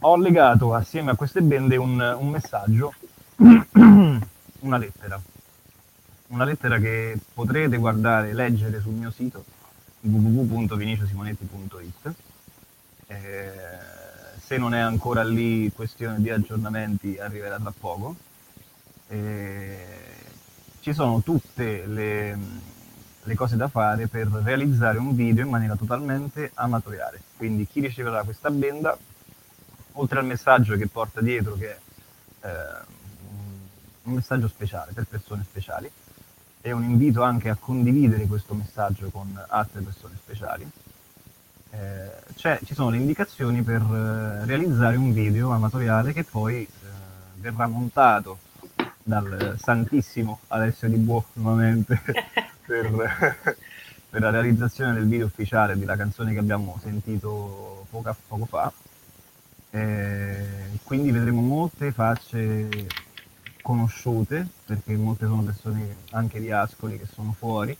[0.00, 2.94] Ho legato assieme a queste bende un, un messaggio,
[3.36, 5.20] una lettera.
[6.28, 9.44] Una lettera che potrete guardare, leggere sul mio sito
[10.00, 12.14] www.viniciosimonetti.it.
[13.08, 13.52] Eh,
[14.38, 18.16] se non è ancora lì, questione di aggiornamenti, arriverà tra poco.
[19.08, 20.05] Eh,
[20.86, 22.38] ci sono tutte le,
[23.24, 27.20] le, cose da fare per realizzare un video in maniera totalmente amatoriale.
[27.36, 28.96] Quindi chi riceverà questa benda,
[29.94, 32.50] oltre al messaggio che porta dietro, che è eh,
[34.04, 35.90] un messaggio speciale per persone speciali,
[36.60, 40.70] è un invito anche a condividere questo messaggio con altre persone speciali.
[41.70, 46.68] Eh, ci sono le indicazioni per eh, realizzare un video amatoriale che poi eh,
[47.40, 48.38] verrà montato
[49.06, 52.00] dal santissimo Alessio Di Buo nuovamente
[52.66, 53.36] per,
[54.10, 58.72] per, la realizzazione del video ufficiale della canzone che abbiamo sentito poco, poco fa.
[59.70, 62.88] E quindi vedremo molte facce
[63.62, 67.76] conosciute, perché molte sono persone anche di Ascoli che sono fuori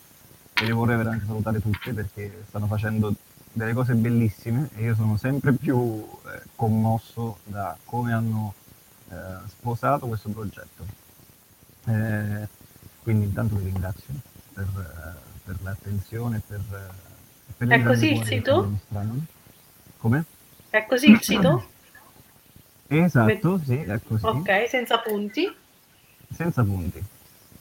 [0.54, 3.12] e le vorrei veramente salutare tutte perché stanno facendo
[3.52, 8.54] delle cose bellissime e io sono sempre più eh, commosso da come hanno
[9.08, 9.14] eh,
[9.48, 11.05] sposato questo progetto.
[11.86, 12.48] Eh,
[13.02, 14.12] quindi intanto vi ringrazio
[14.52, 16.60] per, eh, per l'attenzione, per,
[17.56, 18.78] per È così il sito?
[19.98, 20.24] Come?
[20.68, 21.68] È così il sito?
[22.88, 24.24] Esatto, sì, è così.
[24.24, 25.52] Ok, senza punti?
[26.32, 27.02] Senza punti.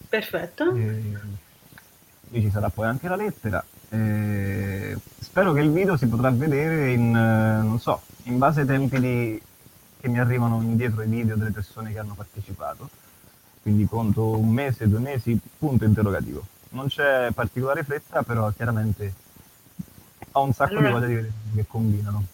[0.07, 0.75] Perfetto.
[0.75, 1.01] E,
[2.29, 3.65] qui ci sarà poi anche la lettera.
[3.89, 8.99] E, spero che il video si potrà vedere in, non so, in base ai tempi
[8.99, 9.41] di,
[9.99, 12.87] che mi arrivano indietro i video delle persone che hanno partecipato
[13.65, 16.45] quindi conto un mese, due mesi, punto interrogativo.
[16.69, 19.11] Non c'è particolare fretta, però chiaramente
[20.33, 22.25] ho un sacco allora, di voglia di che combinano.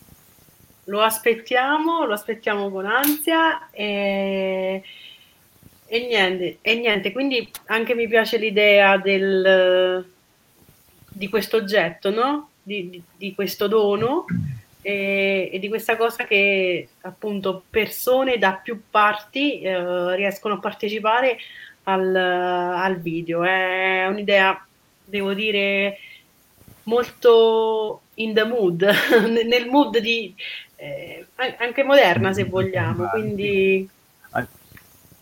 [0.86, 4.84] Lo aspettiamo, lo aspettiamo con ansia e,
[5.86, 10.06] e, niente, e niente, quindi anche mi piace l'idea del,
[11.08, 12.50] di questo oggetto, no?
[12.62, 14.26] di, di, di questo dono
[14.82, 21.38] e, e, di questa cosa che appunto persone da più parti eh, riescono a partecipare
[21.84, 23.44] al, al, video.
[23.44, 24.66] È un'idea,
[25.04, 25.98] devo dire,
[26.84, 28.84] molto in the mood,
[29.48, 30.34] nel mood di
[30.76, 31.26] eh,
[31.60, 33.08] anche moderna se vogliamo.
[33.10, 33.90] Quindi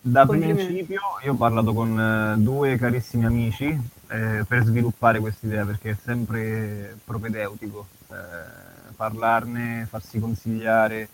[0.01, 3.65] da principio io ho parlato con eh, due carissimi amici
[4.09, 7.85] eh, per sviluppare questa idea perché è sempre propedeutico.
[8.09, 11.07] Eh, parlarne, farsi consigliare.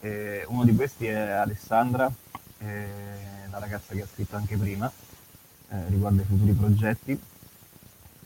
[0.00, 2.12] Eh, uno di questi è Alessandra,
[2.58, 2.86] eh,
[3.50, 4.92] la ragazza che ha scritto anche prima,
[5.70, 7.18] eh, riguardo ai futuri progetti,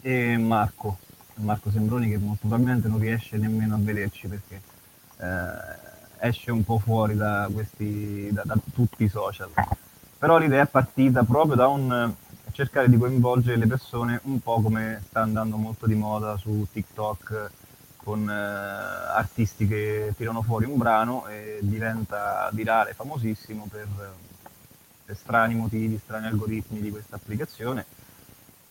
[0.01, 0.99] e Marco,
[1.37, 4.61] Marco Sembroni che molto probabilmente non riesce nemmeno a vederci perché
[5.19, 9.51] eh, esce un po' fuori da, questi, da, da tutti i social.
[10.19, 12.13] Però l'idea è partita proprio da un
[12.51, 17.51] cercare di coinvolgere le persone un po' come sta andando molto di moda su TikTok,
[18.05, 23.89] con eh, artisti che tirano fuori un brano e diventa virale, famosissimo per,
[25.07, 27.87] per strani motivi, strani algoritmi di questa applicazione.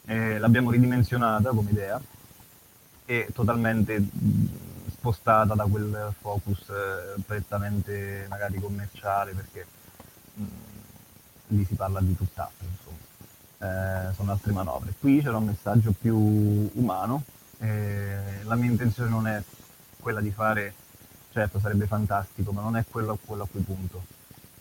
[0.05, 1.99] Eh, l'abbiamo ridimensionata come idea
[3.05, 4.01] e totalmente
[4.91, 9.65] spostata da quel focus eh, prettamente magari commerciale perché
[10.35, 10.43] mh,
[11.47, 13.01] lì si parla di tutt'altro, insomma.
[14.09, 14.93] Eh, sono altre manovre.
[14.99, 17.23] Qui c'era un messaggio più umano,
[17.63, 19.41] eh, la mia intenzione non è
[19.99, 20.73] quella di fare,
[21.31, 24.03] certo sarebbe fantastico, ma non è quello, quello a cui punto.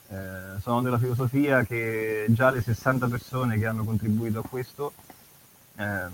[0.09, 4.93] Eh, sono della filosofia che già le 60 persone che hanno contribuito a questo
[5.77, 6.07] eh,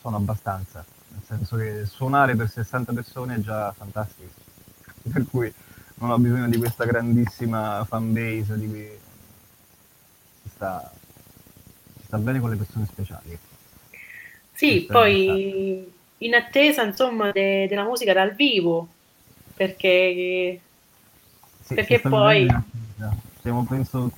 [0.00, 4.30] sono abbastanza, nel senso che suonare per 60 persone è già fantastico,
[5.10, 5.52] per cui
[5.94, 8.88] non ho bisogno di questa grandissima fanbase di cui
[10.42, 10.88] si sta,
[11.98, 13.36] si sta bene con le persone speciali.
[14.52, 18.88] Sì, poi in attesa insomma de- della musica dal vivo,
[19.54, 20.60] perché,
[21.62, 22.48] sì, perché poi...
[23.40, 24.10] Siamo penso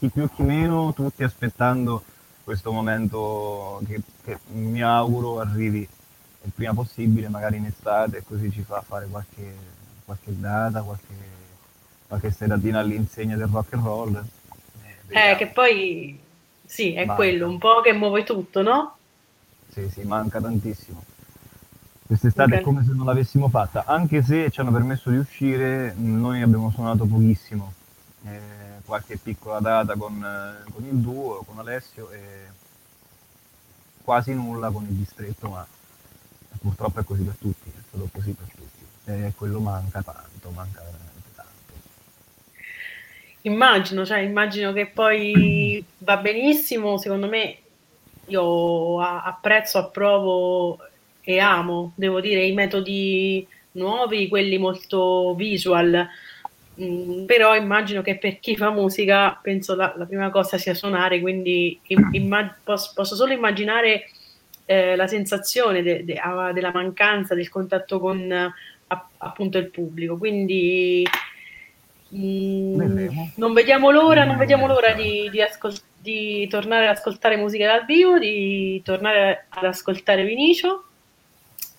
[0.00, 2.02] chi più chi meno tutti aspettando
[2.42, 5.86] questo momento che, che mi auguro arrivi
[6.44, 9.54] il prima possibile, magari in estate, così ci fa fare qualche,
[10.04, 11.14] qualche data, qualche,
[12.08, 14.24] qualche seratina all'insegna del rock and roll.
[15.10, 16.18] Eh, che poi
[16.64, 17.14] sì, è manca.
[17.14, 18.96] quello, un po' che muove tutto, no?
[19.68, 21.04] Sì, sì, manca tantissimo.
[22.12, 22.60] Quest'estate okay.
[22.60, 26.70] è come se non l'avessimo fatta, anche se ci hanno permesso di uscire, noi abbiamo
[26.70, 27.72] suonato pochissimo.
[28.26, 32.50] Eh, qualche piccola data con, eh, con, il duo, con Alessio e
[34.04, 35.66] quasi nulla con il distretto, ma
[36.60, 38.84] purtroppo è così per tutti, è stato così per tutti.
[39.06, 41.72] E quello manca tanto, manca veramente tanto.
[43.40, 47.56] Immagino, cioè immagino che poi va benissimo, secondo me
[48.26, 50.78] io apprezzo, approvo
[51.22, 56.08] e amo, devo dire, i metodi nuovi, quelli molto visual,
[56.80, 61.20] Mm, però immagino che per chi fa musica, penso la, la prima cosa sia suonare,
[61.20, 61.78] quindi
[62.12, 64.08] immag- posso, posso, solo immaginare
[64.64, 66.20] eh, la sensazione de- de-
[66.54, 70.16] della mancanza del contatto con a- appunto il pubblico.
[70.16, 71.06] Quindi
[72.14, 77.66] mm, non vediamo l'ora, non vediamo l'ora di, di, ascol- di, tornare ad ascoltare musica
[77.66, 80.86] dal vivo, di tornare ad ascoltare Vinicio.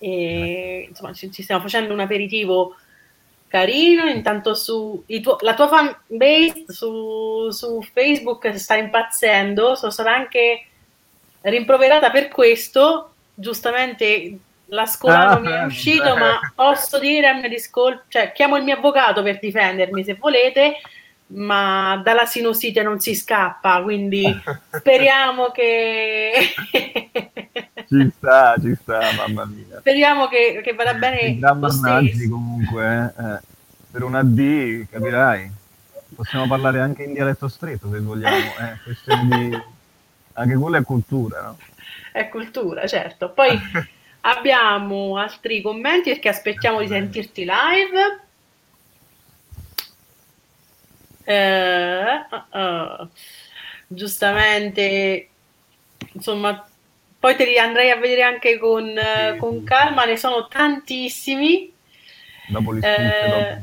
[0.04, 2.76] E, insomma, ci, ci stiamo facendo un aperitivo
[3.48, 10.12] carino, intanto su tuo, la tua fan base su, su, Facebook sta impazzendo, sono stata
[10.12, 10.66] anche
[11.40, 16.18] rimproverata per questo, giustamente la scuola ah, mi è uscito, beh.
[16.18, 20.80] ma posso dire a mia discolpa, cioè chiamo il mio avvocato per difendermi se volete,
[21.26, 24.24] ma dalla sinusite non si scappa, quindi
[24.70, 26.52] speriamo che...
[27.88, 29.78] ci sta, ci sta, mamma mia.
[29.78, 31.20] Speriamo che, che vada bene.
[31.20, 33.40] I drammannaggi comunque, eh.
[33.90, 35.62] per una D, capirai.
[36.14, 39.16] Possiamo parlare anche in dialetto stretto se vogliamo, eh.
[39.24, 39.62] di...
[40.34, 41.58] anche quella è cultura, no?
[42.12, 43.30] È cultura, certo.
[43.30, 43.58] Poi
[44.20, 48.20] abbiamo altri commenti perché aspettiamo di sentirti live.
[51.24, 53.08] Eh, uh, uh,
[53.86, 55.28] giustamente,
[56.12, 56.64] insomma,
[57.18, 59.64] poi te li andrei a vedere anche con, sì, con sì.
[59.64, 61.72] calma, ne sono tantissimi.
[62.48, 63.62] Dopo li eh,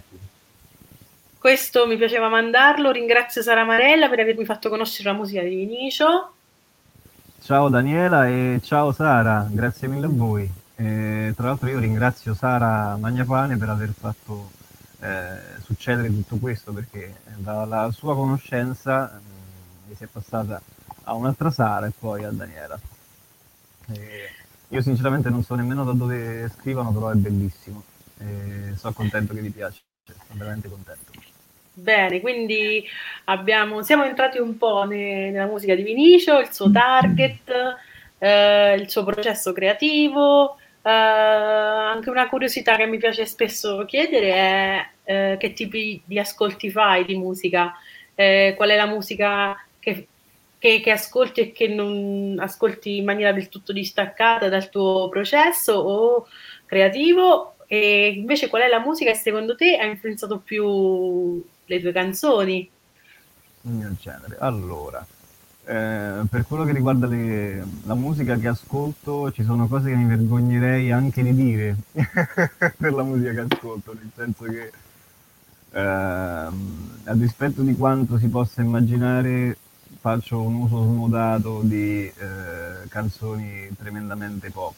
[1.37, 2.91] questo mi piaceva mandarlo.
[2.91, 6.33] Ringrazio Sara Marella per avermi fatto conoscere la musica di Vinicio.
[7.43, 10.49] Ciao Daniela e ciao Sara, grazie mille a voi.
[10.75, 14.51] E, tra l'altro io ringrazio Sara Magnapane per aver fatto
[15.01, 19.21] eh, succedere tutto questo perché dalla sua conoscenza eh,
[19.87, 20.61] mi si è passata
[21.03, 22.79] a un'altra Sara e poi a Daniela.
[23.93, 24.29] Eh,
[24.67, 27.83] io sinceramente non so nemmeno da dove scrivono, però è bellissimo.
[28.19, 31.11] Eh, sono contento che vi piace, sono veramente contento.
[31.73, 32.85] Bene, quindi
[33.25, 37.51] abbiamo, siamo entrati un po' ne, nella musica di Vinicio, il suo target,
[38.19, 40.57] eh, il suo processo creativo.
[40.83, 46.71] Eh, anche una curiosità che mi piace spesso chiedere è eh, che tipi di ascolti
[46.71, 47.73] fai di musica,
[48.15, 50.07] eh, qual è la musica che
[50.61, 55.73] che, che, ascolti e che non ascolti in maniera del tutto distaccata dal tuo processo
[55.73, 56.27] o
[56.67, 61.91] creativo e invece qual è la musica che secondo te ha influenzato più le tue
[61.91, 62.69] canzoni?
[63.63, 64.37] Il mio genere.
[64.37, 65.03] Allora,
[65.65, 70.05] eh, per quello che riguarda le, la musica che ascolto, ci sono cose che mi
[70.05, 71.75] vergognerei anche di dire
[72.77, 74.71] per la musica che ascolto, nel senso che
[75.73, 79.57] eh, a dispetto di quanto si possa immaginare,
[79.99, 84.75] faccio un uso smodato di eh, canzoni tremendamente pop.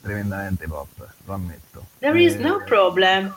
[0.00, 0.88] Tremendamente pop,
[1.24, 1.86] lo ammetto.
[1.98, 3.34] There is no eh, problem.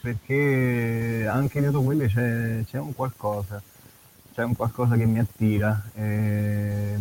[0.00, 3.62] Perché anche dietro quelle c'è, c'è, un qualcosa,
[4.34, 5.82] c'è un qualcosa che mi attira.
[5.94, 6.96] E,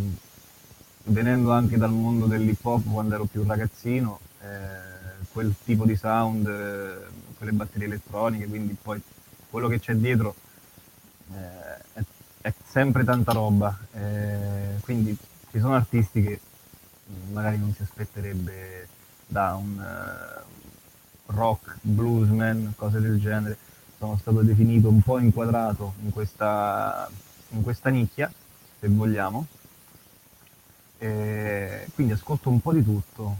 [1.05, 6.47] venendo anche dal mondo dell'hip hop quando ero più ragazzino, eh, quel tipo di sound,
[6.47, 7.07] eh,
[7.37, 9.01] quelle batterie elettroniche, quindi poi
[9.49, 10.35] quello che c'è dietro
[11.33, 12.03] eh, è
[12.43, 15.17] è sempre tanta roba, eh, quindi
[15.49, 16.41] ci sono artisti che
[17.31, 18.89] magari non si aspetterebbe
[19.25, 23.57] da un uh, rock, bluesman, cose del genere.
[24.03, 27.09] Sono stato definito un po' inquadrato in questa,
[27.51, 28.29] in questa nicchia,
[28.77, 29.47] se vogliamo.
[30.97, 33.37] E quindi ascolto un po' di tutto.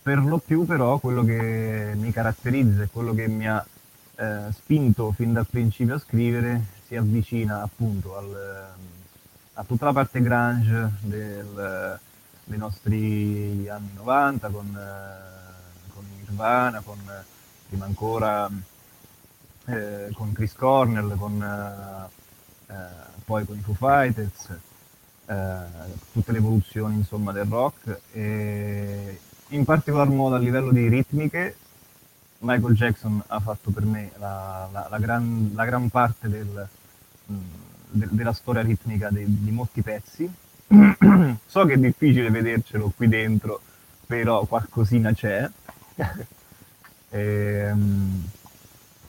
[0.00, 3.66] per lo più però quello che mi caratterizza e quello che mi ha
[4.14, 8.64] eh, spinto fin dal principio a scrivere si avvicina appunto al,
[9.54, 11.98] a tutta la parte grunge del,
[12.44, 16.96] dei nostri anni 90 con, eh, con Nirvana, con
[17.68, 18.48] prima ancora
[19.66, 22.74] eh, con Chris Cornell, con, eh, eh,
[23.24, 24.56] poi con i Foo Fighters,
[25.26, 25.58] eh,
[26.12, 31.56] tutte le evoluzioni insomma, del rock e in particolar modo a livello di ritmiche
[32.38, 36.68] Michael Jackson ha fatto per me la, la, la, gran, la gran, parte del,
[37.32, 37.36] mm,
[37.90, 40.30] de, della storia ritmica de, di molti pezzi.
[41.46, 43.60] so che è difficile vedercelo qui dentro,
[44.06, 45.48] però qualcosina c'è.
[45.94, 48.24] e, ehm,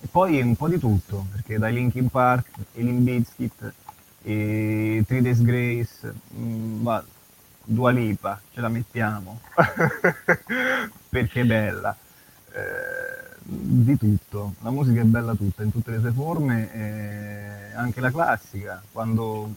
[0.08, 3.74] e, poi un po' di tutto, perché dai Linkin Park, i Limp Bizkit,
[4.24, 7.04] e Three Days Grace, mh, ma
[7.64, 9.42] Dua Lipa, ce la mettiamo,
[11.10, 11.96] perché è bella.
[12.52, 18.02] Eh, di tutto, la musica è bella tutta, in tutte le sue forme, eh, anche
[18.02, 19.54] la classica, quando,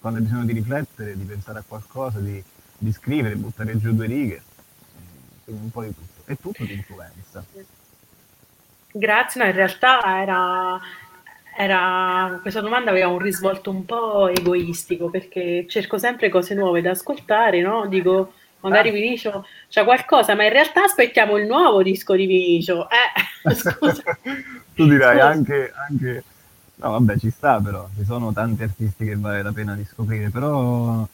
[0.00, 2.42] quando hai bisogno di riflettere, di pensare a qualcosa, di,
[2.78, 6.72] di scrivere, buttare giù due righe, eh, quindi un po' di tutto, è tutto di
[6.74, 7.44] influenza.
[8.92, 10.80] Grazie, no, in realtà era,
[11.56, 16.90] era, questa domanda aveva un risvolto un po' egoistico perché cerco sempre cose nuove da
[16.90, 17.86] ascoltare, no?
[17.86, 18.92] Dico, magari ah.
[18.92, 22.86] Vinicio c'è qualcosa, ma in realtà aspettiamo il nuovo disco di Vinicio.
[22.90, 24.02] Eh, scusa.
[24.74, 25.28] tu dirai scusa.
[25.28, 26.24] anche, anche,
[26.82, 30.30] No, vabbè, ci sta però, ci sono tanti artisti che vale la pena di scoprire,
[30.30, 31.06] però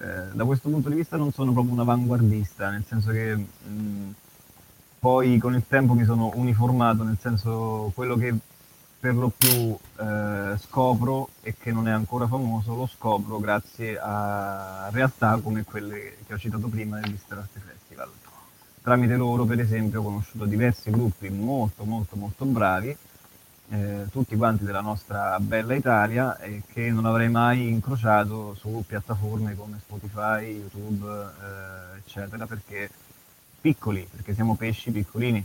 [0.00, 4.10] eh, da questo punto di vista non sono proprio un avanguardista, nel senso che mh,
[5.00, 8.34] poi con il tempo mi sono uniformato, nel senso quello che
[9.00, 14.90] per lo più eh, scopro e che non è ancora famoso, lo scopro grazie a
[14.92, 18.10] realtà come quelle che ho citato prima del Mister Arte Festival.
[18.82, 22.94] Tramite loro, per esempio, ho conosciuto diversi gruppi molto, molto, molto bravi,
[23.70, 29.54] eh, tutti quanti della nostra bella Italia, e che non avrei mai incrociato su piattaforme
[29.54, 32.90] come Spotify, YouTube, eh, eccetera, perché
[33.60, 35.44] piccoli, perché siamo pesci piccolini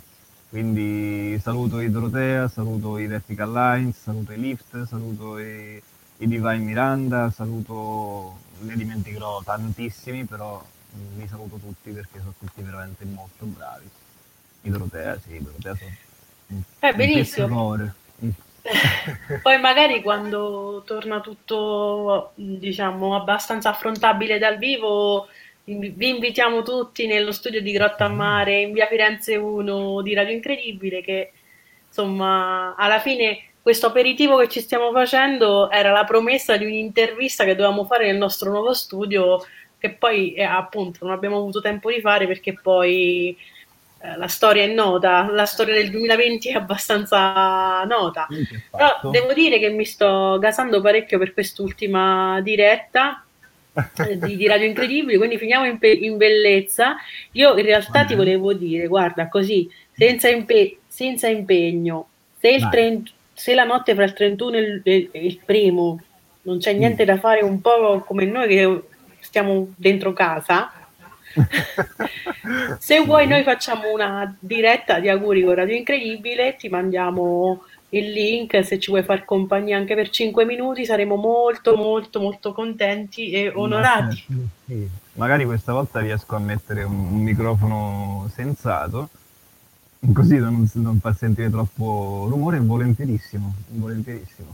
[0.55, 6.59] quindi saluto i Dorotea, saluto i Vertical Lines, saluto i Lift, saluto i, i Divine
[6.59, 10.63] Miranda, saluto, ne dimenticherò tantissimi, però
[11.17, 13.89] li saluto tutti perché sono tutti veramente molto bravi.
[14.61, 17.77] I Dorotea, sì, i Dorotea sono eh, benissimo.
[19.41, 25.27] Poi magari quando torna tutto, diciamo, abbastanza affrontabile dal vivo,
[25.65, 30.33] vi invitiamo tutti nello studio di Grotta a Mare in via Firenze 1 di Radio
[30.35, 31.31] Incredibile che
[31.87, 37.55] insomma alla fine questo aperitivo che ci stiamo facendo era la promessa di un'intervista che
[37.55, 39.43] dovevamo fare nel nostro nuovo studio
[39.79, 43.35] che poi eh, appunto non abbiamo avuto tempo di fare perché poi
[44.01, 48.27] eh, la storia è nota, la storia del 2020 è abbastanza nota.
[48.69, 53.24] Però devo dire che mi sto gasando parecchio per quest'ultima diretta
[54.15, 56.95] di, di, Radio Incredibili, quindi finiamo in, pe- in, bellezza.
[57.33, 62.07] Io in realtà ti volevo dire, guarda, così, senza, impe- senza impegno,
[62.39, 66.01] se, il trent- se, la notte fra il 31 e il, e il primo
[66.43, 67.07] non c'è niente mm.
[67.07, 68.81] da fare, un po' come noi che
[69.19, 70.71] stiamo dentro casa,
[72.79, 78.65] se vuoi noi facciamo una diretta di auguri con Radio Incredibile, ti mandiamo il link
[78.65, 83.51] se ci vuoi far compagnia anche per 5 minuti saremo molto molto molto contenti e
[83.53, 84.89] onorati sì, sì.
[85.13, 89.09] magari questa volta riesco a mettere un, un microfono sensato
[90.13, 94.49] così da non, non, far sentire troppo rumore volentierissimo volentierissimo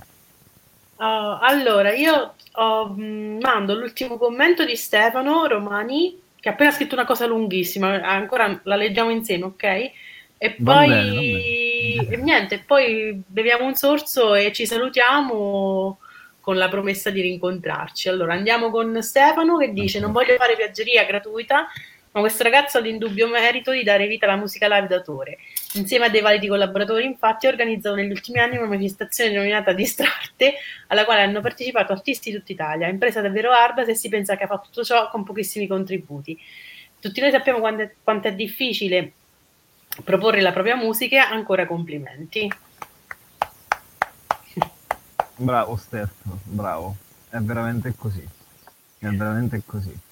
[0.97, 1.03] uh,
[1.41, 7.25] allora io oh, mando l'ultimo commento di Stefano Romani che ha appena scritto una cosa
[7.27, 9.91] lunghissima ancora la leggiamo insieme ok?
[10.43, 11.11] e poi bene,
[12.10, 15.99] e niente, poi beviamo un sorso e ci salutiamo
[16.39, 18.10] con la promessa di rincontrarci.
[18.10, 21.68] Allora andiamo con Stefano che dice: Non voglio fare viaggeria gratuita,
[22.12, 25.38] ma questo ragazzo ha l'indubbio merito di dare vita alla musica live d'autore.
[25.76, 30.56] Insieme a dei validi collaboratori, infatti, ha organizzato negli ultimi anni una manifestazione denominata Distratte,
[30.88, 32.88] alla quale hanno partecipato artisti di tutta Italia.
[32.88, 36.38] Impresa davvero arda se si pensa che ha fatto tutto ciò con pochissimi contributi.
[36.99, 39.14] Tutti noi sappiamo quanto è, quanto è difficile
[40.04, 42.52] proporre la propria musica, ancora complimenti.
[45.36, 46.95] Bravo Stefano, bravo,
[47.30, 48.24] è veramente così,
[48.99, 50.10] è veramente così.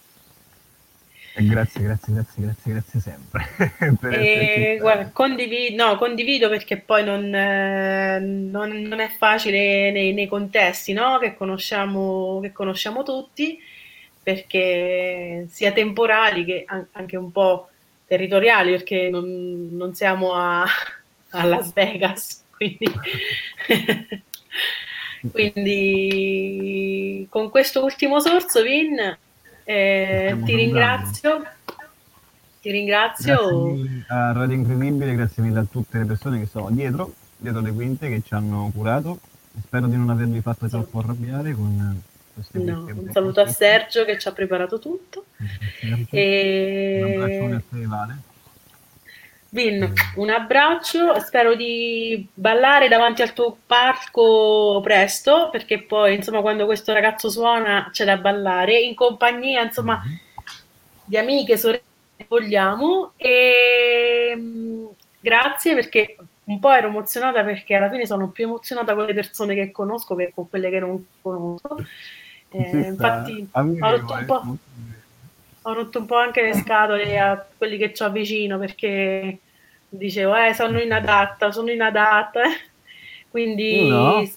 [1.36, 3.48] E grazie, grazie, grazie, grazie, grazie sempre.
[4.12, 10.28] e, guarda, condivido, no, condivido perché poi non, eh, non, non è facile nei, nei
[10.28, 11.18] contesti no?
[11.20, 13.58] che, conosciamo, che conosciamo tutti,
[14.22, 17.70] perché sia temporali che anche un po'
[18.10, 20.66] territoriali perché non, non siamo a,
[21.30, 22.92] a, Las Vegas, quindi,
[25.32, 28.98] quindi con questo ultimo sorso, Vin,
[29.64, 31.46] eh, ti ringrazio.
[32.62, 33.76] Ti ringrazio.
[33.76, 37.72] Grazie a Radio Incredibile, grazie mille a tutte le persone che sono dietro, dietro le
[37.72, 39.20] quinte, che ci hanno curato.
[39.62, 42.02] Spero di non avervi fatto troppo arrabbiare con
[42.52, 45.26] no, Un saluto a Sergio che ci ha preparato tutto.
[46.12, 47.00] E...
[47.04, 48.18] Un abbraccio a te, Vale.
[49.52, 56.66] Vin, un abbraccio, spero di ballare davanti al tuo palco presto, perché poi insomma quando
[56.66, 60.18] questo ragazzo suona c'è da ballare, in compagnia insomma mm-hmm.
[61.04, 61.84] di amiche, sorelle
[62.28, 64.86] vogliamo e mm,
[65.20, 66.16] grazie perché
[66.46, 70.16] un po' ero emozionata perché alla fine sono più emozionata con le persone che conosco
[70.16, 71.78] che con quelle che non conosco.
[72.52, 74.58] Eh, infatti ho rotto, un po',
[75.62, 79.40] ho rotto un po' anche le scatole a quelli che ho vicino perché
[79.88, 82.42] dicevo eh sono inadatta, sono inadatta.
[83.30, 84.28] Quindi no.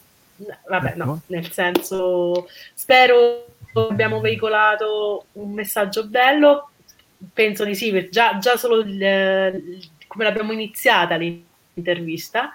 [0.69, 1.21] vabbè no, ecco.
[1.29, 6.73] nel senso spero abbiamo veicolato un messaggio bello
[7.33, 12.53] penso di sì, già, già solo il, il, come l'abbiamo iniziata l'intervista.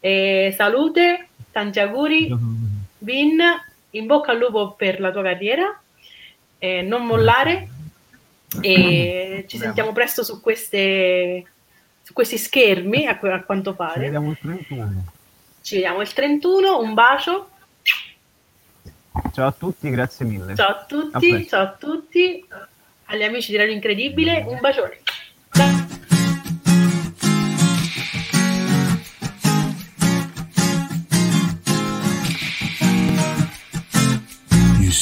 [0.00, 2.34] E salute, tanti auguri,
[2.98, 3.40] Vin,
[3.92, 5.80] in bocca al lupo per la tua carriera,
[6.58, 7.68] eh, non mollare
[8.60, 11.44] e ci sentiamo presto su, queste,
[12.02, 13.94] su questi schermi a, a quanto pare.
[13.94, 15.04] Ci vediamo il 31.
[15.62, 17.50] Ci vediamo il 31, un bacio.
[19.32, 20.54] Ciao a tutti, grazie mille.
[20.54, 22.46] Ciao a tutti, a ciao a tutti
[23.06, 25.00] agli amici di Radio Incredibile un bacione.
[25.54, 26.01] You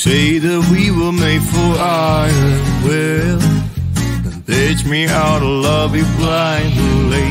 [0.00, 3.38] say that we were made for iron, well,
[4.24, 7.28] then teach me how to love you blindly.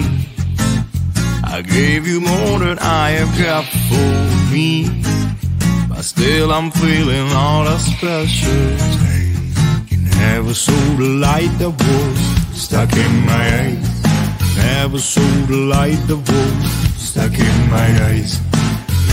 [1.44, 4.86] I gave you more than I have got for me,
[5.90, 8.64] but still I'm feeling all the special
[9.90, 9.98] You
[10.28, 12.20] Never saw the light that was
[12.66, 13.88] stuck in my eyes.
[14.58, 18.40] Never saw the light that was stuck in my eyes.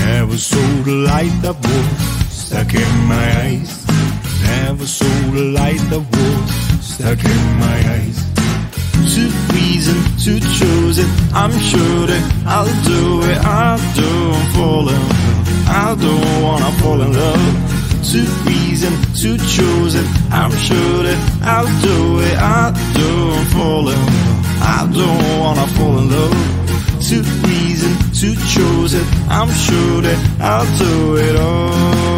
[0.05, 3.71] Never saw the light that was stuck in my eyes.
[4.43, 8.19] Never saw the light that was stuck in my eyes.
[9.15, 9.23] To
[9.55, 13.39] reason, to choose it, I'm sure that I'll do it.
[13.39, 15.69] I don't fall in love.
[15.69, 17.77] I don't wanna fall in love
[18.13, 18.93] to reason,
[19.23, 20.07] to choose it.
[20.31, 22.37] I'm sure that I'll do it.
[22.39, 24.47] I don't fall in love.
[24.77, 26.37] I don't wanna fall in love.
[27.09, 27.17] To
[27.49, 29.07] reason, to choose it.
[29.29, 32.16] I'm sure that I'll do it all.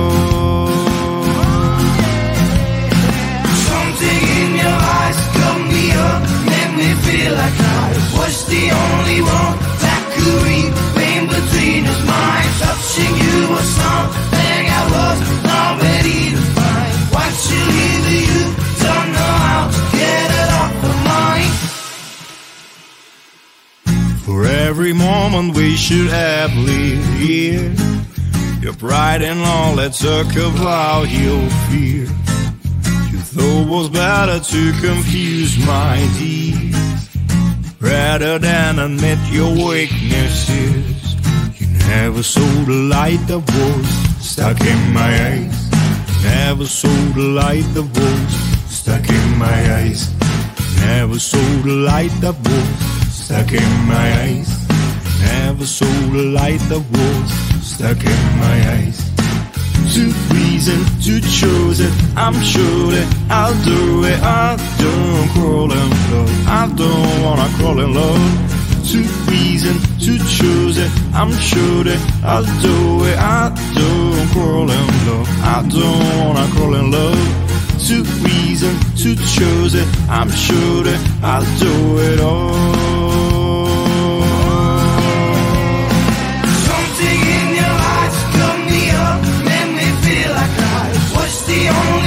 [6.89, 7.87] Me feel like I
[8.17, 10.73] was the only one that could read
[11.13, 12.51] in between his mind.
[12.63, 15.19] Touching you was something I was
[15.51, 18.43] not ready to find what you either you
[18.85, 21.53] don't know how to get it off the mind.
[24.25, 27.73] For every moment we should have lived here,
[28.63, 32.28] your pride and all that talk about your fear.
[33.31, 36.79] Thought was better to confuse my deeds
[37.79, 41.15] rather than admit your weaknesses.
[41.61, 43.87] You never saw the light that was
[44.25, 45.71] stuck in my eyes.
[46.25, 50.11] Never saw the light that was stuck in my eyes.
[50.81, 54.49] Never saw the light that was stuck in my eyes.
[55.21, 59.18] Never saw the light that was stuck in my eyes
[59.87, 60.13] too
[61.05, 61.93] to choose it.
[62.17, 64.21] I'm sure that I'll do it.
[64.23, 66.49] I don't crawl in love.
[66.49, 68.17] I don't wanna crawl in and low.
[68.85, 69.05] Too
[70.05, 70.91] to choose it.
[71.15, 73.19] I'm sure that I'll do it.
[73.19, 75.29] I don't crawl in love.
[75.43, 77.79] I don't wanna crawl in love.
[77.87, 78.05] low.
[78.97, 79.89] Too to choose it.
[80.09, 82.88] I'm sure that I'll do it all.
[91.59, 91.98] the only